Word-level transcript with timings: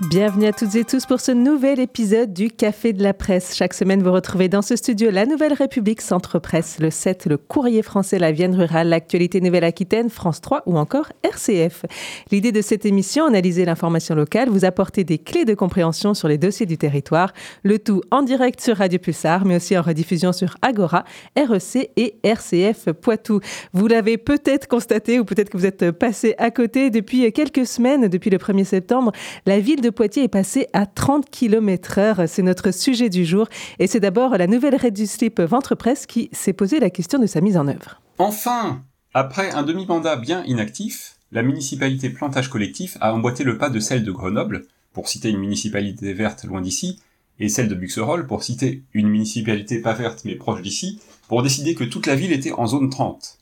Bienvenue 0.00 0.46
à 0.46 0.52
toutes 0.52 0.74
et 0.74 0.82
tous 0.82 1.06
pour 1.06 1.20
ce 1.20 1.30
nouvel 1.30 1.78
épisode 1.78 2.32
du 2.32 2.50
Café 2.50 2.92
de 2.92 3.00
la 3.00 3.14
Presse. 3.14 3.54
Chaque 3.54 3.72
semaine, 3.72 4.02
vous 4.02 4.10
retrouvez 4.10 4.48
dans 4.48 4.60
ce 4.60 4.74
studio 4.74 5.08
La 5.12 5.24
Nouvelle 5.24 5.52
République, 5.52 6.00
Centre 6.00 6.40
Presse, 6.40 6.78
le 6.80 6.90
7, 6.90 7.26
le 7.26 7.36
Courrier 7.36 7.80
français, 7.80 8.18
la 8.18 8.32
Vienne 8.32 8.56
rurale, 8.56 8.88
l'actualité 8.88 9.40
Nouvelle-Aquitaine, 9.40 10.10
France 10.10 10.40
3 10.40 10.64
ou 10.66 10.78
encore 10.78 11.12
RCF. 11.22 11.84
L'idée 12.32 12.50
de 12.50 12.60
cette 12.60 12.84
émission, 12.86 13.26
analyser 13.26 13.64
l'information 13.64 14.16
locale, 14.16 14.48
vous 14.48 14.64
apporter 14.64 15.04
des 15.04 15.18
clés 15.18 15.44
de 15.44 15.54
compréhension 15.54 16.12
sur 16.12 16.26
les 16.26 16.38
dossiers 16.38 16.66
du 16.66 16.76
territoire, 16.76 17.32
le 17.62 17.78
tout 17.78 18.02
en 18.10 18.22
direct 18.22 18.60
sur 18.60 18.78
Radio 18.78 18.98
Pulsar, 18.98 19.44
mais 19.44 19.54
aussi 19.54 19.78
en 19.78 19.82
rediffusion 19.82 20.32
sur 20.32 20.56
Agora, 20.60 21.04
REC 21.36 21.92
et 21.96 22.16
RCF 22.24 22.90
Poitou. 23.00 23.38
Vous 23.72 23.86
l'avez 23.86 24.18
peut-être 24.18 24.66
constaté 24.66 25.20
ou 25.20 25.24
peut-être 25.24 25.50
que 25.50 25.56
vous 25.56 25.66
êtes 25.66 25.92
passé 25.92 26.34
à 26.38 26.50
côté 26.50 26.90
depuis 26.90 27.32
quelques 27.32 27.64
semaines, 27.64 28.08
depuis 28.08 28.30
le 28.30 28.38
1er 28.38 28.64
septembre, 28.64 29.12
la 29.46 29.60
ville 29.60 29.82
de 29.84 29.90
Poitiers 29.90 30.24
est 30.24 30.28
passé 30.28 30.66
à 30.72 30.86
30 30.86 31.30
km 31.30 31.98
heure. 31.98 32.22
C'est 32.26 32.42
notre 32.42 32.72
sujet 32.72 33.10
du 33.10 33.24
jour. 33.24 33.48
Et 33.78 33.86
c'est 33.86 34.00
d'abord 34.00 34.36
la 34.36 34.46
nouvelle 34.46 34.74
raid 34.74 34.94
du 34.94 35.06
slip 35.06 35.40
Ventre 35.40 35.74
Presse 35.74 36.06
qui 36.06 36.30
s'est 36.32 36.52
posé 36.54 36.80
la 36.80 36.90
question 36.90 37.18
de 37.18 37.26
sa 37.26 37.40
mise 37.40 37.56
en 37.56 37.68
œuvre. 37.68 38.00
Enfin 38.18 38.82
Après 39.12 39.50
un 39.50 39.62
demi-mandat 39.62 40.16
bien 40.16 40.42
inactif, 40.44 41.16
la 41.32 41.42
municipalité 41.42 42.08
Plantage 42.08 42.48
Collectif 42.48 42.96
a 43.00 43.14
emboîté 43.14 43.44
le 43.44 43.58
pas 43.58 43.68
de 43.68 43.78
celle 43.78 44.04
de 44.04 44.12
Grenoble, 44.12 44.64
pour 44.92 45.08
citer 45.08 45.28
une 45.28 45.38
municipalité 45.38 46.12
verte 46.14 46.44
loin 46.44 46.62
d'ici, 46.62 47.00
et 47.38 47.48
celle 47.48 47.68
de 47.68 47.74
Buxerolles, 47.74 48.26
pour 48.26 48.42
citer 48.42 48.84
une 48.94 49.08
municipalité 49.08 49.80
pas 49.80 49.92
verte 49.92 50.22
mais 50.24 50.36
proche 50.36 50.62
d'ici, 50.62 51.00
pour 51.28 51.42
décider 51.42 51.74
que 51.74 51.84
toute 51.84 52.06
la 52.06 52.14
ville 52.14 52.32
était 52.32 52.52
en 52.52 52.66
zone 52.66 52.88
30. 52.88 53.38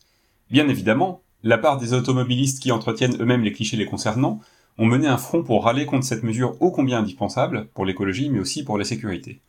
Bien 0.50 0.68
évidemment, 0.68 1.22
la 1.44 1.58
part 1.58 1.78
des 1.78 1.92
automobilistes 1.92 2.60
qui 2.60 2.72
entretiennent 2.72 3.16
eux-mêmes 3.20 3.44
les 3.44 3.52
clichés 3.52 3.76
les 3.76 3.86
concernant 3.86 4.40
ont 4.78 4.86
mené 4.86 5.06
un 5.06 5.18
front 5.18 5.42
pour 5.42 5.64
râler 5.64 5.86
contre 5.86 6.06
cette 6.06 6.22
mesure 6.22 6.56
ô 6.60 6.70
combien 6.70 6.98
indispensable 6.98 7.68
pour 7.74 7.84
l'écologie 7.84 8.30
mais 8.30 8.40
aussi 8.40 8.64
pour 8.64 8.78
la 8.78 8.84
sécurité. 8.84 9.40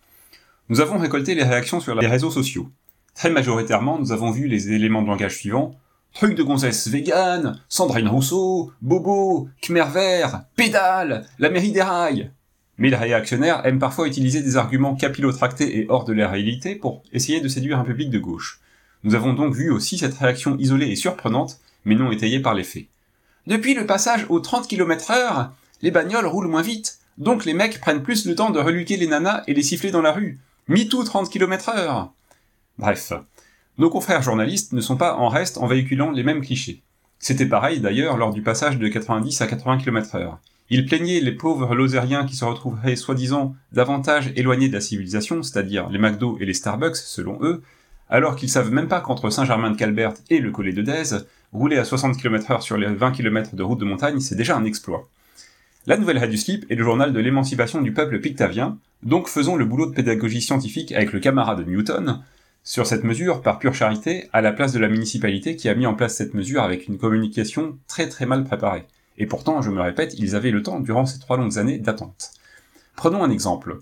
Nous 0.69 0.81
avons 0.81 0.97
récolté 0.97 1.35
les 1.35 1.43
réactions 1.43 1.79
sur 1.79 1.95
les 1.95 2.07
réseaux 2.07 2.31
sociaux. 2.31 2.69
Très 3.15 3.29
majoritairement, 3.29 3.99
nous 3.99 4.11
avons 4.11 4.31
vu 4.31 4.47
les 4.47 4.71
éléments 4.71 5.01
de 5.01 5.07
langage 5.07 5.37
suivants 5.37 5.75
Truc 6.13 6.35
de 6.35 6.43
gonzesse 6.43 6.87
vegan, 6.89 7.59
Sandrine 7.69 8.07
Rousseau, 8.07 8.71
Bobo, 8.81 9.49
Khmer 9.61 9.85
vert, 9.91 10.43
pédale, 10.55 11.25
la 11.39 11.49
mairie 11.49 11.71
des 11.71 11.81
rails. 11.81 12.31
Mais 12.77 12.91
les 12.91 12.95
réactionnaires 12.95 13.65
aiment 13.65 13.79
parfois 13.79 14.07
utiliser 14.07 14.43
des 14.43 14.55
arguments 14.55 14.95
capillotractés 14.95 15.79
et 15.79 15.87
hors 15.89 16.05
de 16.05 16.13
la 16.13 16.27
réalité 16.27 16.75
pour 16.75 17.01
essayer 17.13 17.41
de 17.41 17.47
séduire 17.47 17.79
un 17.79 17.83
public 17.83 18.11
de 18.11 18.19
gauche. 18.19 18.61
Nous 19.03 19.15
avons 19.15 19.33
donc 19.33 19.55
vu 19.55 19.71
aussi 19.71 19.97
cette 19.97 20.13
réaction 20.13 20.55
isolée 20.59 20.89
et 20.89 20.95
surprenante, 20.95 21.59
mais 21.83 21.95
non 21.95 22.11
étayée 22.11 22.39
par 22.39 22.53
les 22.53 22.63
faits. 22.63 22.85
Depuis 23.45 23.73
le 23.73 23.85
passage 23.85 24.25
aux 24.29 24.39
30 24.39 24.67
km 24.67 25.11
heure, 25.11 25.51
les 25.81 25.91
bagnoles 25.91 26.25
roulent 26.25 26.47
moins 26.47 26.61
vite, 26.61 26.99
donc 27.17 27.43
les 27.43 27.53
mecs 27.53 27.81
prennent 27.81 28.01
plus 28.01 28.25
le 28.25 28.35
temps 28.35 28.51
de 28.51 28.59
reluquer 28.59 28.95
les 28.95 29.07
nanas 29.07 29.43
et 29.47 29.53
les 29.53 29.63
siffler 29.63 29.91
dans 29.91 30.01
la 30.01 30.13
rue. 30.13 30.39
tout 30.89 31.03
30 31.03 31.29
km 31.29 31.69
heure 31.69 32.13
Bref. 32.77 33.11
Nos 33.77 33.89
confrères 33.89 34.21
journalistes 34.21 34.71
ne 34.71 34.79
sont 34.79 34.95
pas 34.95 35.15
en 35.15 35.27
reste 35.27 35.57
en 35.57 35.67
véhiculant 35.67 36.11
les 36.11 36.23
mêmes 36.23 36.41
clichés. 36.41 36.83
C'était 37.19 37.45
pareil 37.45 37.81
d'ailleurs 37.81 38.17
lors 38.17 38.33
du 38.33 38.41
passage 38.41 38.77
de 38.77 38.87
90 38.87 39.41
à 39.41 39.47
80 39.47 39.79
km 39.79 40.15
heure. 40.15 40.39
Ils 40.69 40.85
plaignaient 40.85 41.19
les 41.19 41.33
pauvres 41.33 41.75
lozériens 41.75 42.25
qui 42.25 42.35
se 42.35 42.45
retrouveraient 42.45 42.95
soi-disant 42.95 43.55
davantage 43.73 44.31
éloignés 44.37 44.69
de 44.69 44.73
la 44.73 44.81
civilisation, 44.81 45.43
c'est-à-dire 45.43 45.89
les 45.89 45.99
McDo 45.99 46.37
et 46.39 46.45
les 46.45 46.53
Starbucks 46.53 46.95
selon 46.95 47.39
eux, 47.41 47.61
alors 48.09 48.35
qu'ils 48.35 48.49
savent 48.49 48.71
même 48.71 48.87
pas 48.87 49.01
qu'entre 49.01 49.29
Saint-Germain-de-Calbert 49.29 50.13
et 50.29 50.39
le 50.39 50.51
Collet 50.51 50.71
de 50.71 50.81
Dèze, 50.81 51.27
rouler 51.53 51.77
à 51.77 51.85
60 51.85 52.17
km/h 52.17 52.61
sur 52.61 52.77
les 52.77 52.87
20 52.87 53.11
km 53.11 53.55
de 53.55 53.63
route 53.63 53.79
de 53.79 53.85
montagne, 53.85 54.19
c'est 54.19 54.35
déjà 54.35 54.57
un 54.57 54.65
exploit. 54.65 55.07
La 55.85 55.97
Nouvelle 55.97 56.17
Radio 56.17 56.37
Slip 56.37 56.65
est 56.69 56.75
le 56.75 56.83
journal 56.83 57.13
de 57.13 57.19
l'émancipation 57.19 57.81
du 57.81 57.93
peuple 57.93 58.19
pictavien, 58.19 58.77
donc 59.03 59.27
faisons 59.27 59.55
le 59.55 59.65
boulot 59.65 59.85
de 59.85 59.93
pédagogie 59.93 60.41
scientifique 60.41 60.91
avec 60.91 61.13
le 61.13 61.19
camarade 61.19 61.67
Newton 61.67 62.23
sur 62.63 62.87
cette 62.87 63.03
mesure 63.03 63.41
par 63.41 63.59
pure 63.59 63.75
charité 63.75 64.29
à 64.31 64.41
la 64.41 64.53
place 64.53 64.71
de 64.71 64.79
la 64.79 64.87
municipalité 64.87 65.55
qui 65.55 65.69
a 65.69 65.75
mis 65.75 65.85
en 65.85 65.93
place 65.93 66.15
cette 66.15 66.33
mesure 66.33 66.63
avec 66.63 66.87
une 66.87 66.97
communication 66.97 67.77
très 67.87 68.07
très 68.07 68.25
mal 68.25 68.45
préparée. 68.45 68.85
Et 69.17 69.27
pourtant, 69.27 69.61
je 69.61 69.69
me 69.69 69.81
répète, 69.81 70.15
ils 70.17 70.35
avaient 70.35 70.51
le 70.51 70.63
temps 70.63 70.79
durant 70.79 71.05
ces 71.05 71.19
trois 71.19 71.37
longues 71.37 71.59
années 71.59 71.77
d'attente. 71.77 72.31
Prenons 72.95 73.23
un 73.23 73.29
exemple. 73.29 73.79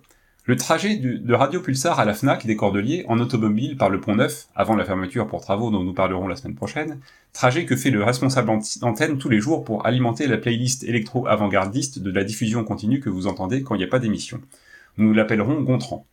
Le 0.52 0.58
trajet 0.58 0.98
de 0.98 1.34
Radio 1.34 1.62
Pulsar 1.62 1.98
à 1.98 2.04
la 2.04 2.14
FNAC 2.14 2.46
des 2.46 2.58
Cordeliers 2.58 3.06
en 3.08 3.20
automobile 3.20 3.78
par 3.78 3.90
le 3.90 4.02
Pont 4.02 4.16
Neuf, 4.16 4.50
avant 4.54 4.76
la 4.76 4.84
fermeture 4.84 5.26
pour 5.26 5.40
travaux 5.40 5.72
dont 5.72 5.82
nous 5.82 5.94
parlerons 5.94 6.28
la 6.28 6.36
semaine 6.36 6.56
prochaine, 6.56 7.00
trajet 7.32 7.66
que 7.66 7.78
fait 7.78 7.90
le 7.90 8.04
responsable 8.04 8.52
antenne 8.82 9.18
tous 9.18 9.30
les 9.30 9.40
jours 9.40 9.64
pour 9.64 9.86
alimenter 9.86 10.28
la 10.28 10.38
playlist 10.38 10.84
électro-avant-gardiste 10.84 12.00
de 12.00 12.12
la 12.12 12.26
diffusion 12.26 12.66
continue 12.66 13.00
que 13.00 13.10
vous 13.10 13.28
entendez 13.28 13.64
quand 13.64 13.76
il 13.76 13.78
n'y 13.78 13.86
a 13.86 13.88
pas 13.88 14.00
d'émission. 14.00 14.42
Nous 14.98 15.14
l'appellerons 15.14 15.62
Gontran. 15.62 16.06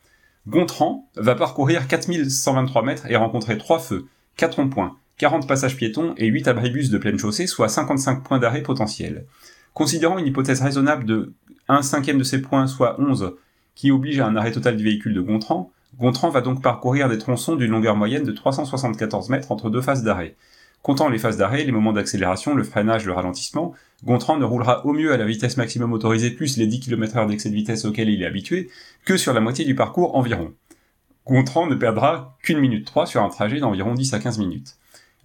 Gontran 0.47 1.09
va 1.17 1.35
parcourir 1.35 1.89
4123 1.89 2.85
mètres 2.85 3.11
et 3.11 3.17
rencontrer 3.17 3.59
3 3.59 3.81
feux, 3.81 4.07
4 4.37 4.55
ronds-points, 4.55 4.99
40 5.17 5.49
passages 5.49 5.77
piétons 5.77 6.15
et 6.17 6.29
8 6.29 6.47
abribus 6.47 6.91
de 6.91 6.99
pleine 6.99 7.19
chaussée, 7.19 7.49
soit 7.49 7.69
55 7.69 8.23
points 8.23 8.39
d'arrêt 8.39 8.63
potentiels. 8.63 9.27
Considérant 9.75 10.17
une 10.17 10.29
hypothèse 10.29 10.63
raisonnable 10.63 11.07
de 11.07 11.33
1 11.67 11.83
cinquième 11.83 12.19
de 12.19 12.25
ces 12.25 12.41
points, 12.41 12.69
soit 12.69 13.01
11, 13.01 13.35
qui 13.79 13.93
oblige 13.93 14.19
à 14.19 14.27
un 14.27 14.35
arrêt 14.35 14.51
total 14.51 14.77
du 14.77 14.83
véhicule 14.83 15.15
de 15.15 15.21
Gontran, 15.21 15.71
Gontran 16.01 16.31
va 16.31 16.41
donc 16.41 16.61
parcourir 16.61 17.09
des 17.09 17.17
tronçons 17.17 17.55
d'une 17.55 17.71
longueur 17.71 17.95
moyenne 17.95 18.25
de 18.25 18.33
374 18.33 19.29
mètres 19.29 19.53
entre 19.53 19.71
deux 19.71 19.81
phases 19.81 20.03
d'arrêt. 20.03 20.35
Comptant 20.83 21.09
les 21.09 21.19
phases 21.19 21.37
d'arrêt, 21.37 21.63
les 21.63 21.71
moments 21.71 21.93
d'accélération, 21.93 22.57
le 22.57 22.65
freinage, 22.65 23.07
le 23.07 23.13
ralentissement, 23.13 23.75
Gontran 24.03 24.37
ne 24.37 24.45
roulera 24.45 24.85
au 24.85 24.93
mieux 24.93 25.13
à 25.13 25.17
la 25.17 25.25
vitesse 25.25 25.57
maximum 25.57 25.93
autorisée 25.93 26.33
plus 26.33 26.57
les 26.57 26.67
10 26.67 26.81
km 26.81 27.15
h 27.19 27.29
d'excès 27.29 27.51
de 27.51 27.55
vitesse 27.55 27.85
auquel 27.85 28.09
il 28.09 28.21
est 28.21 28.27
habitué 28.27 28.69
que 29.05 29.17
sur 29.17 29.33
la 29.33 29.41
moitié 29.41 29.65
du 29.65 29.77
parcours 29.77 30.17
environ. 30.17 30.53
Gontran 31.25 31.69
ne 31.69 31.77
perdra 31.77 32.37
qu'une 32.43 32.59
minute 32.59 32.85
3 32.85 33.07
sur 33.07 33.23
un 33.23 33.29
trajet 33.29 33.61
d'environ 33.61 33.95
10 33.95 34.13
à 34.13 34.19
15 34.19 34.39
minutes. 34.39 34.75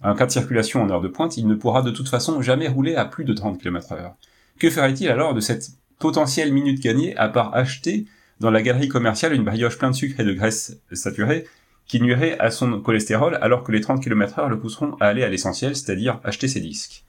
En 0.00 0.14
cas 0.14 0.26
de 0.26 0.30
circulation 0.30 0.80
en 0.80 0.90
heure 0.90 1.00
de 1.00 1.08
pointe, 1.08 1.36
il 1.36 1.48
ne 1.48 1.56
pourra 1.56 1.82
de 1.82 1.90
toute 1.90 2.08
façon 2.08 2.40
jamais 2.40 2.68
rouler 2.68 2.94
à 2.94 3.04
plus 3.04 3.24
de 3.24 3.32
30 3.32 3.60
km 3.60 3.94
h 3.94 4.12
Que 4.60 4.70
ferait-il 4.70 5.08
alors 5.08 5.34
de 5.34 5.40
cette 5.40 5.70
potentielle 5.98 6.52
minute 6.52 6.80
gagnée 6.80 7.16
à 7.16 7.28
part 7.28 7.52
acheter 7.56 8.06
dans 8.40 8.50
la 8.50 8.62
galerie 8.62 8.88
commerciale 8.88 9.32
une 9.32 9.44
brioche 9.44 9.78
pleine 9.78 9.92
de 9.92 9.96
sucre 9.96 10.20
et 10.20 10.24
de 10.24 10.32
graisse 10.32 10.76
saturée 10.92 11.46
qui 11.86 12.00
nuirait 12.00 12.38
à 12.38 12.50
son 12.50 12.80
cholestérol 12.80 13.38
alors 13.40 13.62
que 13.62 13.72
les 13.72 13.80
30 13.80 14.02
km 14.02 14.38
heure 14.38 14.48
le 14.48 14.58
pousseront 14.58 14.96
à 15.00 15.06
aller 15.06 15.22
à 15.22 15.28
l'essentiel, 15.28 15.76
c'est-à-dire 15.76 16.20
acheter 16.24 16.48
ses 16.48 16.60
disques. 16.60 17.04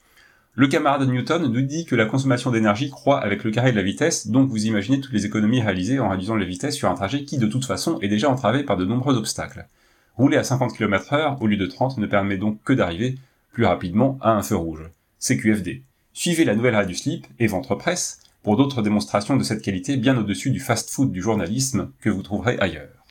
Le 0.57 0.67
camarade 0.67 1.07
Newton 1.07 1.51
nous 1.51 1.61
dit 1.61 1.85
que 1.85 1.95
la 1.95 2.05
consommation 2.05 2.49
d'énergie 2.49 2.89
croît 2.89 3.19
avec 3.19 3.43
le 3.43 3.51
carré 3.51 3.71
de 3.71 3.77
la 3.77 3.83
vitesse, 3.83 4.27
donc 4.27 4.49
vous 4.49 4.67
imaginez 4.67 5.01
toutes 5.01 5.11
les 5.11 5.25
économies 5.25 5.61
réalisées 5.61 5.99
en 5.99 6.07
réduisant 6.07 6.35
la 6.35 6.45
vitesse 6.45 6.75
sur 6.75 6.89
un 6.89 6.95
trajet 6.95 7.23
qui 7.25 7.37
de 7.37 7.47
toute 7.47 7.65
façon 7.65 7.99
est 7.99 8.07
déjà 8.07 8.29
entravé 8.29 8.63
par 8.63 8.77
de 8.77 8.85
nombreux 8.85 9.17
obstacles. 9.17 9.67
Rouler 10.15 10.37
à 10.37 10.45
50 10.45 10.77
km 10.77 11.11
heure 11.13 11.41
au 11.41 11.47
lieu 11.47 11.57
de 11.57 11.65
30 11.65 11.97
ne 11.97 12.05
permet 12.05 12.37
donc 12.37 12.63
que 12.63 12.71
d'arriver 12.71 13.17
plus 13.51 13.65
rapidement 13.65 14.17
à 14.21 14.31
un 14.31 14.43
feu 14.43 14.55
rouge. 14.55 14.89
CQFD. 15.19 15.81
Suivez 16.13 16.45
la 16.45 16.55
nouvelle 16.55 16.75
radio 16.75 16.95
slip 16.95 17.27
et 17.39 17.47
ventre 17.47 17.75
presse 17.75 18.19
pour 18.45 18.57
d'autres 18.57 18.83
démonstrations 18.83 19.37
de 19.37 19.43
cette 19.43 19.63
qualité 19.63 19.97
bien 19.97 20.15
au-dessus 20.15 20.51
du 20.51 20.59
fast-food 20.59 21.11
du 21.11 21.19
journalisme 21.19 21.89
que 21.99 22.11
vous 22.11 22.21
trouverez 22.21 22.59
ailleurs. 22.59 23.04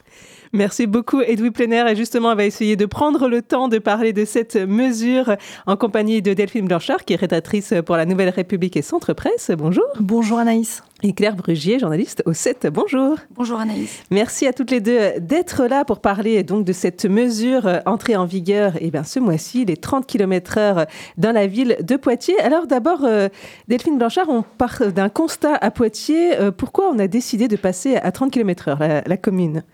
Merci 0.55 0.87
beaucoup, 0.87 1.21
Edoui 1.21 1.51
Plenner. 1.51 1.85
Et 1.91 1.97
justement, 1.97 2.29
on 2.29 2.37
va 2.37 2.45
essayer 2.45 2.77
de 2.77 2.87
prendre 2.87 3.29
le 3.29 3.43
temps 3.43 3.67
de 3.67 3.79
parler 3.79 4.13
de 4.13 4.25
cette 4.25 4.55
mesure 4.55 5.35
en 5.67 5.77
compagnie 5.77 6.23
de 6.23 6.33
Delphine 6.33 6.69
Blanchard, 6.69 7.05
qui 7.05 7.15
est 7.15 7.17
rédactrice 7.17 7.75
pour 7.85 7.97
la 7.97 8.07
Nouvelle 8.07 8.29
République 8.29 8.77
et 8.77 8.83
Centre 8.83 9.15
Presse. 9.15 9.51
Bonjour. 9.59 9.83
Bonjour 9.99 10.39
Anaïs. 10.39 10.85
Et 11.03 11.13
Claire 11.13 11.35
Brugier, 11.35 11.81
journaliste 11.81 12.23
au 12.25 12.33
7. 12.33 12.69
Bonjour. 12.73 13.17
Bonjour 13.33 13.59
Anaïs. 13.59 14.05
Merci 14.13 14.47
à 14.47 14.53
toutes 14.53 14.71
les 14.71 14.79
deux 14.79 15.19
d'être 15.19 15.65
là 15.67 15.85
pour 15.85 15.99
parler 15.99 16.45
donc 16.45 16.65
de 16.65 16.73
cette 16.73 17.05
mesure 17.05 17.69
entrée 17.85 18.15
en 18.15 18.25
vigueur 18.25 18.77
et 18.77 18.87
eh 18.87 18.91
bien, 18.93 19.03
ce 19.03 19.19
mois-ci, 19.19 19.65
les 19.65 19.77
30 19.77 20.07
km 20.07 20.59
heure 20.59 20.87
dans 21.19 21.33
la 21.33 21.49
ville 21.49 21.79
de 21.81 21.97
Poitiers. 21.97 22.39
Alors 22.39 22.69
d'abord, 22.69 23.01
euh, 23.03 23.29
Delphine 23.67 23.99
Blanchard, 23.99 24.29
on 24.29 24.43
part 24.43 24.93
d'un 24.95 25.09
constat 25.09 25.57
à 25.57 25.73
Poitiers. 25.73 26.39
Euh, 26.39 26.53
pourquoi 26.53 26.91
on 26.91 26.99
a 27.01 27.09
décidé 27.09 27.49
de 27.49 27.57
passer 27.57 27.97
à 27.97 28.13
30 28.13 28.31
km 28.31 28.69
heure, 28.69 29.03
la 29.05 29.17
commune? 29.17 29.65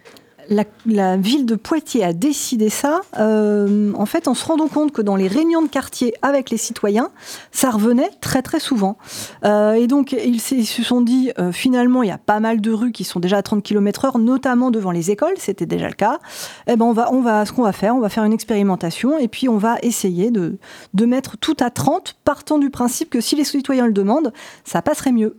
La, 0.51 1.17
ville 1.17 1.47
de 1.47 1.55
Poitiers 1.55 2.05
a 2.05 2.13
décidé 2.13 2.71
ça, 2.71 3.01
euh, 3.19 3.93
en 3.95 4.07
fait, 4.07 4.27
en 4.27 4.35
se 4.35 4.45
rendant 4.45 4.67
compte 4.67 4.91
que 4.91 5.01
dans 5.01 5.15
les 5.15 5.29
réunions 5.29 5.63
de 5.63 5.69
quartier 5.69 6.13
avec 6.23 6.51
les 6.51 6.57
citoyens, 6.57 7.11
ça 7.53 7.71
revenait 7.71 8.11
très 8.21 8.43
très 8.43 8.59
souvent. 8.59 8.99
Euh, 9.45 9.75
et 9.75 9.87
donc, 9.87 10.13
ils, 10.13 10.41
se 10.41 10.83
sont 10.83 11.01
dit, 11.01 11.31
euh, 11.39 11.53
finalement, 11.53 12.03
il 12.03 12.09
y 12.09 12.13
a 12.13 12.19
pas 12.19 12.41
mal 12.41 12.61
de 12.61 12.73
rues 12.73 12.91
qui 12.91 13.05
sont 13.05 13.21
déjà 13.21 13.39
à 13.39 13.43
30 13.43 13.63
km/h, 13.63 14.21
notamment 14.21 14.71
devant 14.71 14.91
les 14.91 15.11
écoles, 15.11 15.35
c'était 15.39 15.67
déjà 15.67 15.87
le 15.87 15.95
cas. 15.95 16.19
Eh 16.67 16.77
ben, 16.77 16.85
on 16.85 16.93
va, 16.93 17.13
on 17.13 17.21
va, 17.21 17.47
ce 17.47 17.53
qu'on 17.53 17.63
va 17.63 17.73
faire, 17.73 17.95
on 17.95 18.01
va 18.01 18.09
faire 18.09 18.25
une 18.25 18.33
expérimentation 18.33 19.19
et 19.19 19.29
puis 19.29 19.49
on 19.49 19.59
va 19.59 19.77
essayer 19.83 20.31
de, 20.31 20.59
de 20.95 21.05
mettre 21.07 21.37
tout 21.39 21.57
à 21.61 21.71
30, 21.71 22.17
partant 22.25 22.59
du 22.59 22.71
principe 22.71 23.11
que 23.11 23.21
si 23.21 23.37
les 23.37 23.45
citoyens 23.45 23.87
le 23.87 23.93
demandent, 23.93 24.33
ça 24.65 24.83
passerait 24.83 25.13
mieux. 25.13 25.37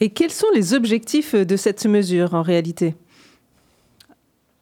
Et 0.00 0.10
quels 0.10 0.30
sont 0.30 0.46
les 0.54 0.74
objectifs 0.74 1.34
de 1.34 1.56
cette 1.56 1.84
mesure 1.86 2.34
en 2.34 2.42
réalité? 2.42 2.94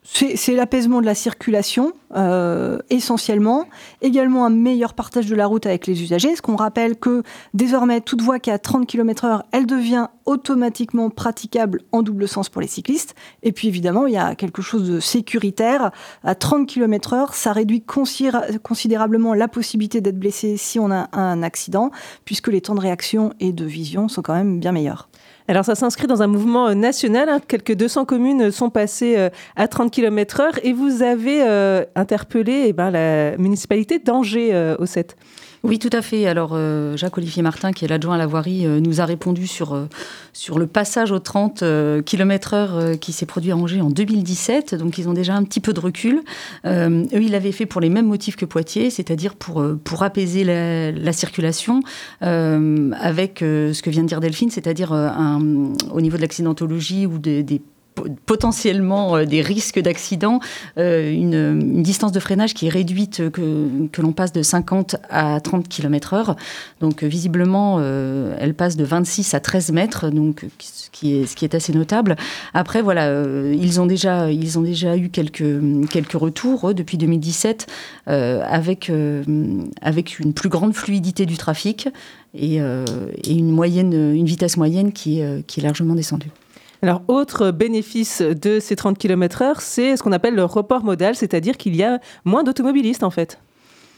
C'est 0.06 0.52
l'apaisement 0.52 1.00
de 1.00 1.06
la 1.06 1.14
circulation, 1.14 1.94
euh, 2.14 2.78
essentiellement. 2.90 3.64
Également 4.02 4.44
un 4.44 4.50
meilleur 4.50 4.92
partage 4.92 5.26
de 5.26 5.34
la 5.34 5.46
route 5.46 5.64
avec 5.64 5.86
les 5.86 6.02
usagers. 6.02 6.36
Ce 6.36 6.42
qu'on 6.42 6.56
rappelle 6.56 6.96
que 6.96 7.22
désormais, 7.54 8.02
toute 8.02 8.20
voie 8.20 8.38
qui 8.38 8.50
est 8.50 8.52
à 8.52 8.58
30 8.58 8.86
km/h, 8.86 9.42
elle 9.52 9.64
devient 9.64 10.08
automatiquement 10.26 11.08
praticable 11.08 11.80
en 11.90 12.02
double 12.02 12.28
sens 12.28 12.50
pour 12.50 12.60
les 12.60 12.68
cyclistes? 12.68 13.14
Et 13.42 13.52
puis 13.52 13.68
évidemment, 13.68 14.06
il 14.06 14.12
y 14.12 14.18
a 14.18 14.34
quelque 14.34 14.60
chose 14.60 14.88
de 14.88 15.00
sécuritaire. 15.00 15.90
À 16.22 16.34
30 16.34 16.68
km/h, 16.68 17.32
ça 17.32 17.52
réduit 17.52 17.82
considérablement 17.82 19.32
la 19.32 19.48
possibilité 19.48 20.02
d'être 20.02 20.18
blessé 20.18 20.58
si 20.58 20.78
on 20.78 20.90
a 20.90 21.08
un 21.12 21.42
accident, 21.42 21.90
puisque 22.26 22.48
les 22.48 22.60
temps 22.60 22.74
de 22.74 22.80
réaction 22.80 23.32
et 23.40 23.52
de 23.52 23.64
vision 23.64 24.08
sont 24.08 24.20
quand 24.20 24.34
même 24.34 24.60
bien 24.60 24.72
meilleurs. 24.72 25.08
Alors 25.46 25.64
ça 25.64 25.74
s'inscrit 25.74 26.06
dans 26.06 26.22
un 26.22 26.26
mouvement 26.26 26.68
euh, 26.68 26.74
national. 26.74 27.28
Hein. 27.28 27.38
Quelques 27.46 27.74
200 27.74 28.06
communes 28.06 28.50
sont 28.50 28.70
passées 28.70 29.16
euh, 29.18 29.28
à 29.56 29.68
30 29.68 29.90
km/h 29.90 30.58
et 30.62 30.72
vous 30.72 31.02
avez 31.02 31.42
euh, 31.42 31.84
interpellé 31.94 32.64
eh 32.68 32.72
ben, 32.72 32.90
la 32.90 33.36
municipalité 33.36 33.98
d'Angers 33.98 34.74
au 34.78 34.86
7. 34.86 35.16
Oui, 35.64 35.78
tout 35.78 35.90
à 35.94 36.02
fait. 36.02 36.26
Alors, 36.26 36.50
euh, 36.52 36.94
Jacques-Olivier 36.94 37.42
Martin, 37.42 37.72
qui 37.72 37.86
est 37.86 37.88
l'adjoint 37.88 38.16
à 38.16 38.18
la 38.18 38.26
voirie, 38.26 38.66
euh, 38.66 38.80
nous 38.80 39.00
a 39.00 39.06
répondu 39.06 39.46
sur, 39.46 39.72
euh, 39.72 39.88
sur 40.34 40.58
le 40.58 40.66
passage 40.66 41.10
aux 41.10 41.18
30 41.18 41.64
km/h 42.04 42.98
qui 42.98 43.12
s'est 43.12 43.24
produit 43.24 43.50
à 43.50 43.56
Angers 43.56 43.80
en 43.80 43.88
2017. 43.88 44.74
Donc, 44.74 44.98
ils 44.98 45.08
ont 45.08 45.14
déjà 45.14 45.34
un 45.34 45.42
petit 45.42 45.60
peu 45.60 45.72
de 45.72 45.80
recul. 45.80 46.20
eux, 46.66 47.08
ils 47.12 47.30
l'avaient 47.30 47.52
fait 47.52 47.64
pour 47.64 47.80
les 47.80 47.88
mêmes 47.88 48.06
motifs 48.06 48.36
que 48.36 48.44
Poitiers, 48.44 48.90
c'est-à-dire 48.90 49.36
pour, 49.36 49.64
pour 49.82 50.02
apaiser 50.02 50.44
la, 50.44 51.12
circulation 51.12 51.80
avec 52.20 53.38
ce 53.40 53.80
que 53.80 53.88
vient 53.88 54.02
de 54.02 54.08
dire 54.08 54.20
Delphine, 54.20 54.50
c'est-à-dire 54.50 54.92
au 55.38 56.00
niveau 56.00 56.16
de 56.16 56.22
l'accidentologie 56.22 57.06
ou 57.06 57.18
des 57.18 57.62
potentiellement 58.26 59.16
euh, 59.16 59.24
des 59.24 59.40
risques 59.40 59.80
d'accident, 59.80 60.40
euh, 60.78 61.12
une, 61.12 61.82
distance 61.82 62.12
de 62.12 62.20
freinage 62.20 62.54
qui 62.54 62.66
est 62.66 62.70
réduite, 62.70 63.30
que, 63.30 63.86
que 63.88 64.02
l'on 64.02 64.12
passe 64.12 64.32
de 64.32 64.42
50 64.42 64.96
à 65.10 65.40
30 65.40 65.68
km 65.68 66.14
heure. 66.14 66.36
Donc 66.80 67.02
visiblement, 67.02 67.76
euh, 67.80 68.36
elle 68.38 68.54
passe 68.54 68.76
de 68.76 68.84
26 68.84 69.34
à 69.34 69.40
13 69.40 69.72
mètres, 69.72 70.10
donc 70.10 70.46
ce 70.58 70.90
qui 70.90 71.16
est, 71.16 71.26
ce 71.26 71.36
qui 71.36 71.44
est 71.44 71.54
assez 71.54 71.72
notable. 71.72 72.16
Après, 72.52 72.82
voilà, 72.82 73.22
ils, 73.52 73.80
ont 73.80 73.86
déjà, 73.86 74.30
ils 74.30 74.58
ont 74.58 74.62
déjà 74.62 74.96
eu 74.96 75.08
quelques, 75.08 75.60
quelques 75.90 76.12
retours 76.12 76.74
depuis 76.74 76.98
2017 76.98 77.66
avec, 78.06 78.90
avec 79.80 80.18
une 80.18 80.32
plus 80.32 80.48
grande 80.48 80.74
fluidité 80.74 81.26
du 81.26 81.36
trafic 81.36 81.88
et, 82.34 82.58
une, 82.58 83.50
moyenne, 83.50 83.92
une 83.92 84.26
vitesse 84.26 84.56
moyenne 84.56 84.92
qui 84.92 85.20
est 85.20 85.62
largement 85.62 85.94
descendue. 85.94 86.30
Alors, 86.84 87.00
autre 87.08 87.50
bénéfice 87.50 88.20
de 88.20 88.60
ces 88.60 88.76
30 88.76 88.98
km/h, 88.98 89.54
c'est 89.60 89.96
ce 89.96 90.02
qu'on 90.02 90.12
appelle 90.12 90.34
le 90.34 90.44
report 90.44 90.84
modal, 90.84 91.14
c'est-à-dire 91.14 91.56
qu'il 91.56 91.74
y 91.74 91.82
a 91.82 91.98
moins 92.26 92.42
d'automobilistes 92.42 93.04
en 93.04 93.10
fait. 93.10 93.38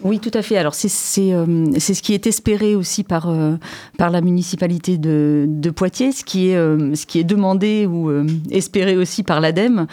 Oui, 0.05 0.21
tout 0.21 0.31
à 0.35 0.43
fait. 0.43 0.59
Alors 0.59 0.75
c'est 0.75 1.33
euh, 1.33 1.67
c'est 1.79 1.95
ce 1.95 2.03
qui 2.03 2.13
est 2.13 2.27
espéré 2.27 2.75
aussi 2.75 3.03
par 3.03 3.31
euh, 3.31 3.57
par 3.97 4.11
la 4.11 4.21
municipalité 4.21 4.99
de, 4.99 5.47
de, 5.49 5.71
Poitiers, 5.71 6.13
ce 6.13 6.23
qui 6.23 6.51
est 6.51 6.57
euh, 6.57 6.95
ce 6.95 7.07
qui 7.07 7.19
est 7.19 7.25
demandé 7.25 7.87
ou 7.87 8.11
espéré 8.51 8.97
aussi 8.97 9.23
par 9.23 9.41
l'ADEME, 9.41 9.87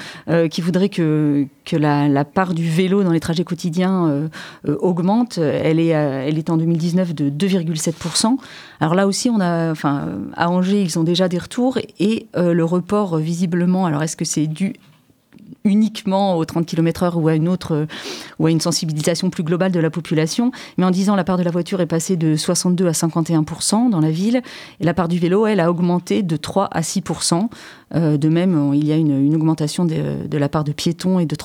qui 0.52 0.62
voudrait 0.62 0.90
que 0.90 1.46
que 1.64 1.78
la, 1.78 2.10
la, 2.10 2.26
part 2.26 2.54
du 2.54 2.68
vélo 2.68 3.04
dans 3.04 3.12
les 3.12 3.22
trajets 3.22 3.46
quotidiens 3.46 4.30
augmente. 4.68 5.38
Elle 5.38 5.80
est 5.80 5.88
elle 5.88 6.38
est 6.38 6.50
en 6.50 6.58
2019 6.58 7.16
de 7.16 7.30
2,7% 7.30 8.38
Alors 8.82 8.96
là 8.96 9.08
aussi, 9.08 9.30
on 9.30 9.40
a 9.40 9.72
enfin 9.72 10.10
à 10.36 10.50
Angers, 10.50 10.82
ils 10.82 11.00
ont 11.00 11.04
déjà 11.04 11.30
des 11.30 11.40
retours 11.40 11.78
et 12.00 12.28
le 12.36 12.64
report 12.66 13.18
visiblement. 13.18 13.86
Alors 13.86 14.04
est-ce 14.04 14.18
que 14.18 14.26
c'est 14.26 14.48
dû 14.48 14.74
uniquement 15.64 16.38
aux 16.38 16.46
30 16.46 16.66
km/h 16.66 17.16
ou 17.16 17.28
à 17.28 17.36
une 17.36 17.48
autre 17.48 17.88
ou 18.40 18.46
à 18.46 18.52
une 18.52 18.62
sensibilisation 18.62 19.30
plus 19.30 19.44
globale 19.44 19.72
de 19.72 19.80
la 19.80 19.90
population. 19.90 20.52
Mais 20.78 20.86
en 20.86 20.92
disant 20.92 21.16
la 21.16 21.24
part 21.24 21.38
de 21.38 21.44
la 21.44 21.52
voiture 21.52 21.82
est 21.82 21.88
passée 21.88 22.16
de 22.16 22.36
62 22.36 22.88
à 22.88 22.94
51 22.94 23.44
dans 23.90 24.00
la 24.00 24.12
ville 24.12 24.42
et 24.80 24.84
la 24.84 24.94
part 24.94 25.08
du 25.08 25.20
vélo, 25.20 25.46
elle, 25.46 25.60
a 25.60 25.70
augmenté 25.70 26.24
de 26.24 26.38
3 26.38 26.70
à 26.72 26.84
6 26.84 27.04
euh, 27.96 28.18
De 28.18 28.30
même, 28.30 28.72
il 28.74 28.86
y 28.86 28.92
a 28.92 28.96
une, 28.96 29.36
augmentation 29.36 29.86
de, 29.86 30.38
la 30.38 30.50
part 30.50 30.64
de 30.64 30.72
piétons 30.72 31.20
et 31.20 31.26
de, 31.26 31.36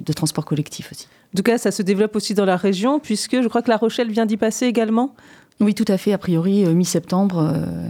de 0.00 0.12
transport 0.12 0.44
collectif 0.44 0.92
aussi. 0.92 1.08
En 1.34 1.36
tout 1.36 1.42
cas, 1.42 1.58
ça 1.58 1.70
se 1.70 1.82
développe 1.82 2.16
aussi 2.16 2.34
dans 2.34 2.44
la 2.44 2.56
région, 2.56 2.98
puisque 2.98 3.42
je 3.42 3.48
crois 3.48 3.62
que 3.62 3.70
La 3.70 3.76
Rochelle 3.76 4.10
vient 4.10 4.26
d'y 4.26 4.36
passer 4.36 4.66
également? 4.66 5.14
Oui, 5.60 5.74
tout 5.74 5.84
à 5.88 5.98
fait. 5.98 6.12
A 6.12 6.18
priori, 6.18 6.64
euh, 6.64 6.72
mi-septembre. 6.72 7.38
Euh, 7.38 7.88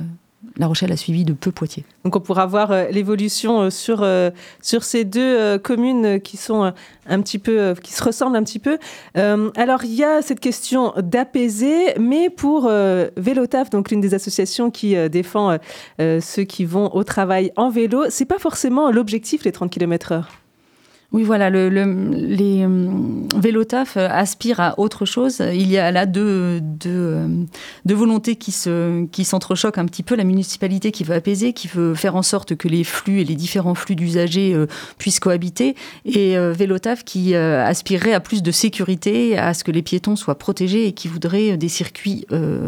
la 0.59 0.67
Rochelle 0.67 0.93
a 0.93 0.97
suivi 0.97 1.25
de 1.25 1.33
peu 1.33 1.53
Poitiers. 1.53 1.85
Donc 2.05 2.17
on 2.17 2.21
pourra 2.21 2.47
voir 2.47 2.71
euh, 2.71 2.87
l'évolution 2.91 3.63
euh, 3.63 3.71
sur, 3.71 4.03
euh, 4.03 4.31
sur 4.63 4.85
ces 4.85 5.05
deux 5.05 5.59
communes 5.59 6.21
qui 6.21 6.37
sont 6.37 6.73
un 7.07 7.23
petit 7.23 7.39
peu, 7.39 7.75
qui 7.83 7.93
se 7.93 8.03
ressemblent 8.03 8.37
un 8.37 8.43
petit 8.43 8.59
peu. 8.59 8.79
alors 9.15 9.85
il 9.85 9.95
y 9.95 10.05
a 10.05 10.23
cette 10.23 10.41
question 10.41 10.93
d'apaiser, 10.97 11.95
mais 11.99 12.31
pour 12.31 12.71
Vélotaf, 13.17 13.71
donc 13.71 13.91
l'une 13.91 14.01
des 14.01 14.15
associations 14.15 14.71
qui 14.71 14.97
défend 15.09 15.59
ceux 15.99 16.45
qui 16.45 16.65
vont 16.65 16.95
au 16.95 17.05
travail 17.05 17.53
en 17.57 17.71
vélo, 17.71 18.05
c'est 18.09 18.25
pas 18.25 18.39
forcément 18.39 18.91
l'objectif 18.91 19.45
les 19.45 19.53
30 19.53 19.71
km/h. 19.71 20.25
Oui, 21.13 21.23
voilà, 21.23 21.51
le, 21.51 21.69
les 21.69 22.65
euh, 22.65 22.91
Vélotaf 23.37 23.97
euh, 23.97 24.09
aspirent 24.11 24.59
à 24.59 24.79
autre 24.79 25.05
chose. 25.05 25.41
Il 25.53 25.71
y 25.71 25.79
a 25.79 25.93
là 25.93 26.05
deux, 26.05 26.61
euh, 26.87 27.29
deux 27.85 27.95
volontés 27.95 28.35
qui, 28.35 28.51
se, 28.51 29.05
qui 29.07 29.25
s'entrechoquent 29.25 29.79
un 29.79 29.87
petit 29.87 30.03
peu. 30.03 30.17
La 30.17 30.25
municipalité 30.25 30.91
qui 30.91 31.05
veut 31.05 31.15
apaiser, 31.15 31.53
qui 31.53 31.69
veut 31.69 31.95
faire 31.95 32.17
en 32.17 32.23
sorte 32.23 32.57
que 32.57 32.67
les 32.67 32.83
flux 32.83 33.21
et 33.21 33.25
les 33.25 33.37
différents 33.37 33.77
flux 33.77 33.95
d'usagers 33.95 34.57
puissent 34.99 35.21
cohabiter, 35.21 35.77
et 36.05 36.37
Vélotaf 36.53 37.05
qui 37.05 37.35
aspirerait 37.35 38.13
à 38.13 38.21
plus 38.21 38.43
de 38.43 38.51
sécurité, 38.51 39.39
à 39.39 39.55
ce 39.55 39.65
que 39.65 39.71
les 39.71 39.83
piétons 39.83 40.17
soient 40.17 40.39
protégés 40.39 40.87
et 40.87 40.93
qui 40.93 41.09
voudrait 41.09 41.57
des 41.57 41.69
circuits 41.69 42.27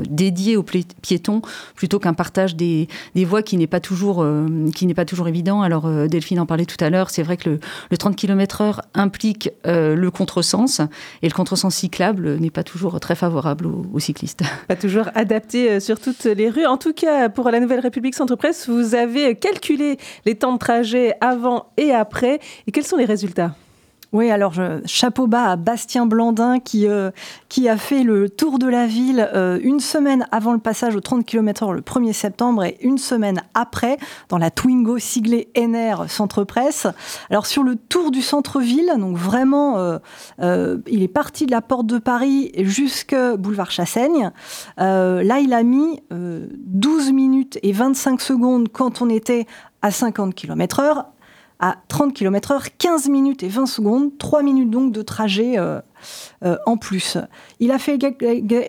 dédiés 0.09 0.57
aux 0.57 0.63
piétons 0.63 1.43
plutôt 1.75 1.99
qu'un 1.99 2.15
partage 2.15 2.55
des, 2.55 2.89
voies 3.15 3.43
qui 3.43 3.57
n'est 3.57 3.67
pas 3.67 3.81
toujours, 3.81 4.25
pas 4.95 5.05
toujours 5.05 5.29
évident. 5.29 5.63
Alors 5.63 5.89
Delphine 6.09 6.41
en 6.41 6.47
parlait 6.47 6.67
tout 6.67 6.83
à 6.83 6.91
l'heure. 6.91 7.11
C'est 7.11 7.23
vrai 7.23 7.37
que 7.37 7.51
le, 7.51 7.61
le 7.91 7.97
30 7.97 8.17
km 8.17 8.28
km/h 8.29 8.81
implique 8.95 9.51
euh, 9.67 9.95
le 9.95 10.11
contresens 10.11 10.81
et 11.23 11.29
le 11.29 11.35
contresens 11.35 11.75
cyclable 11.75 12.37
n'est 12.37 12.51
pas 12.51 12.63
toujours 12.63 13.01
très 13.01 13.15
favorable 13.15 13.67
aux, 13.67 13.99
cyclistes. 13.99 14.43
Pas 14.69 14.77
toujours 14.77 15.09
adapté 15.15 15.71
euh, 15.71 15.81
sur 15.81 15.99
toutes 15.99 16.25
les 16.25 16.51
rues. 16.51 16.67
En 16.67 16.77
tout 16.77 16.93
cas, 16.93 17.29
pour 17.31 17.51
la 17.51 17.61
Nouvelle 17.61 17.81
République 17.81 18.15
Centre-Presse, 18.15 18.69
vous 18.69 18.95
avez 18.95 19.35
calculé 19.35 19.97
les 20.27 20.35
temps 20.35 20.53
de 20.53 20.59
trajet 20.59 21.15
avant 21.21 21.73
et 21.77 21.93
après. 21.93 22.39
Et 22.67 22.73
quels 22.73 22.87
sont 22.87 22.97
les 22.97 23.07
résultats? 23.07 23.55
Oui, 24.15 24.31
alors 24.31 24.55
chapeau 24.87 25.27
bas 25.27 25.51
à 25.51 25.57
Bastien 25.57 26.07
Blandin 26.07 26.61
qui, 26.61 26.87
euh, 26.87 27.11
qui 27.51 27.69
a 27.69 27.77
fait 27.77 28.03
le 28.03 28.31
tour 28.31 28.59
de 28.59 28.67
la 28.67 28.87
ville 28.87 29.29
euh, 29.35 29.59
une 29.63 29.81
semaine 29.81 30.27
avant 30.33 30.55
le 30.55 30.59
passage 30.59 30.97
aux 30.97 31.01
30 31.01 31.27
km/h 31.27 31.75
le 31.75 31.83
1er 31.83 32.15
septembre 32.15 32.65
et 32.65 32.79
une 32.81 32.97
semaine 32.97 33.43
après 33.53 33.99
dans 34.31 34.39
la 34.39 34.51
Twingo 34.51 34.99
siglée 34.99 35.51
NR 35.55 36.09
Centre 36.09 36.45
Presse. 36.45 36.87
Alors 37.29 37.45
sur 37.45 37.63
le 37.63 37.77
tour 37.77 38.11
du 38.11 38.23
centre-ville, 38.23 38.91
donc 38.97 39.19
vraiment, 39.19 39.77
euh, 40.41 40.79
il 40.87 41.03
est 41.03 41.09
parti 41.09 41.45
de 41.45 41.51
la 41.51 41.61
porte 41.61 41.87
de 41.87 41.99
Paris 41.99 42.51
jusque 42.61 43.15
boulevard 43.37 43.71
Chassaigne. 43.71 44.31
là, 44.79 45.39
il 45.39 45.53
a 45.53 45.63
mis 45.63 46.01
12 46.11 47.13
minutes 47.13 47.59
et 47.63 47.73
25 47.73 48.23
secondes 48.23 48.69
quand 48.71 49.03
on 49.03 49.11
était 49.11 49.47
à 49.83 49.91
50 49.91 50.35
km/h 50.35 51.05
à 51.61 51.77
30 51.89 52.15
km/h, 52.15 52.69
15 52.79 53.09
minutes 53.09 53.43
et 53.43 53.49
20 53.49 53.67
secondes, 53.67 54.17
3 54.19 54.43
minutes 54.43 54.71
donc 54.71 54.93
de 54.93 55.03
trajet 55.03 55.59
euh, 55.59 55.81
euh, 56.45 56.57
en 56.67 56.77
plus. 56.77 57.19
Il 57.59 57.73
a 57.73 57.79
fait 57.81 57.99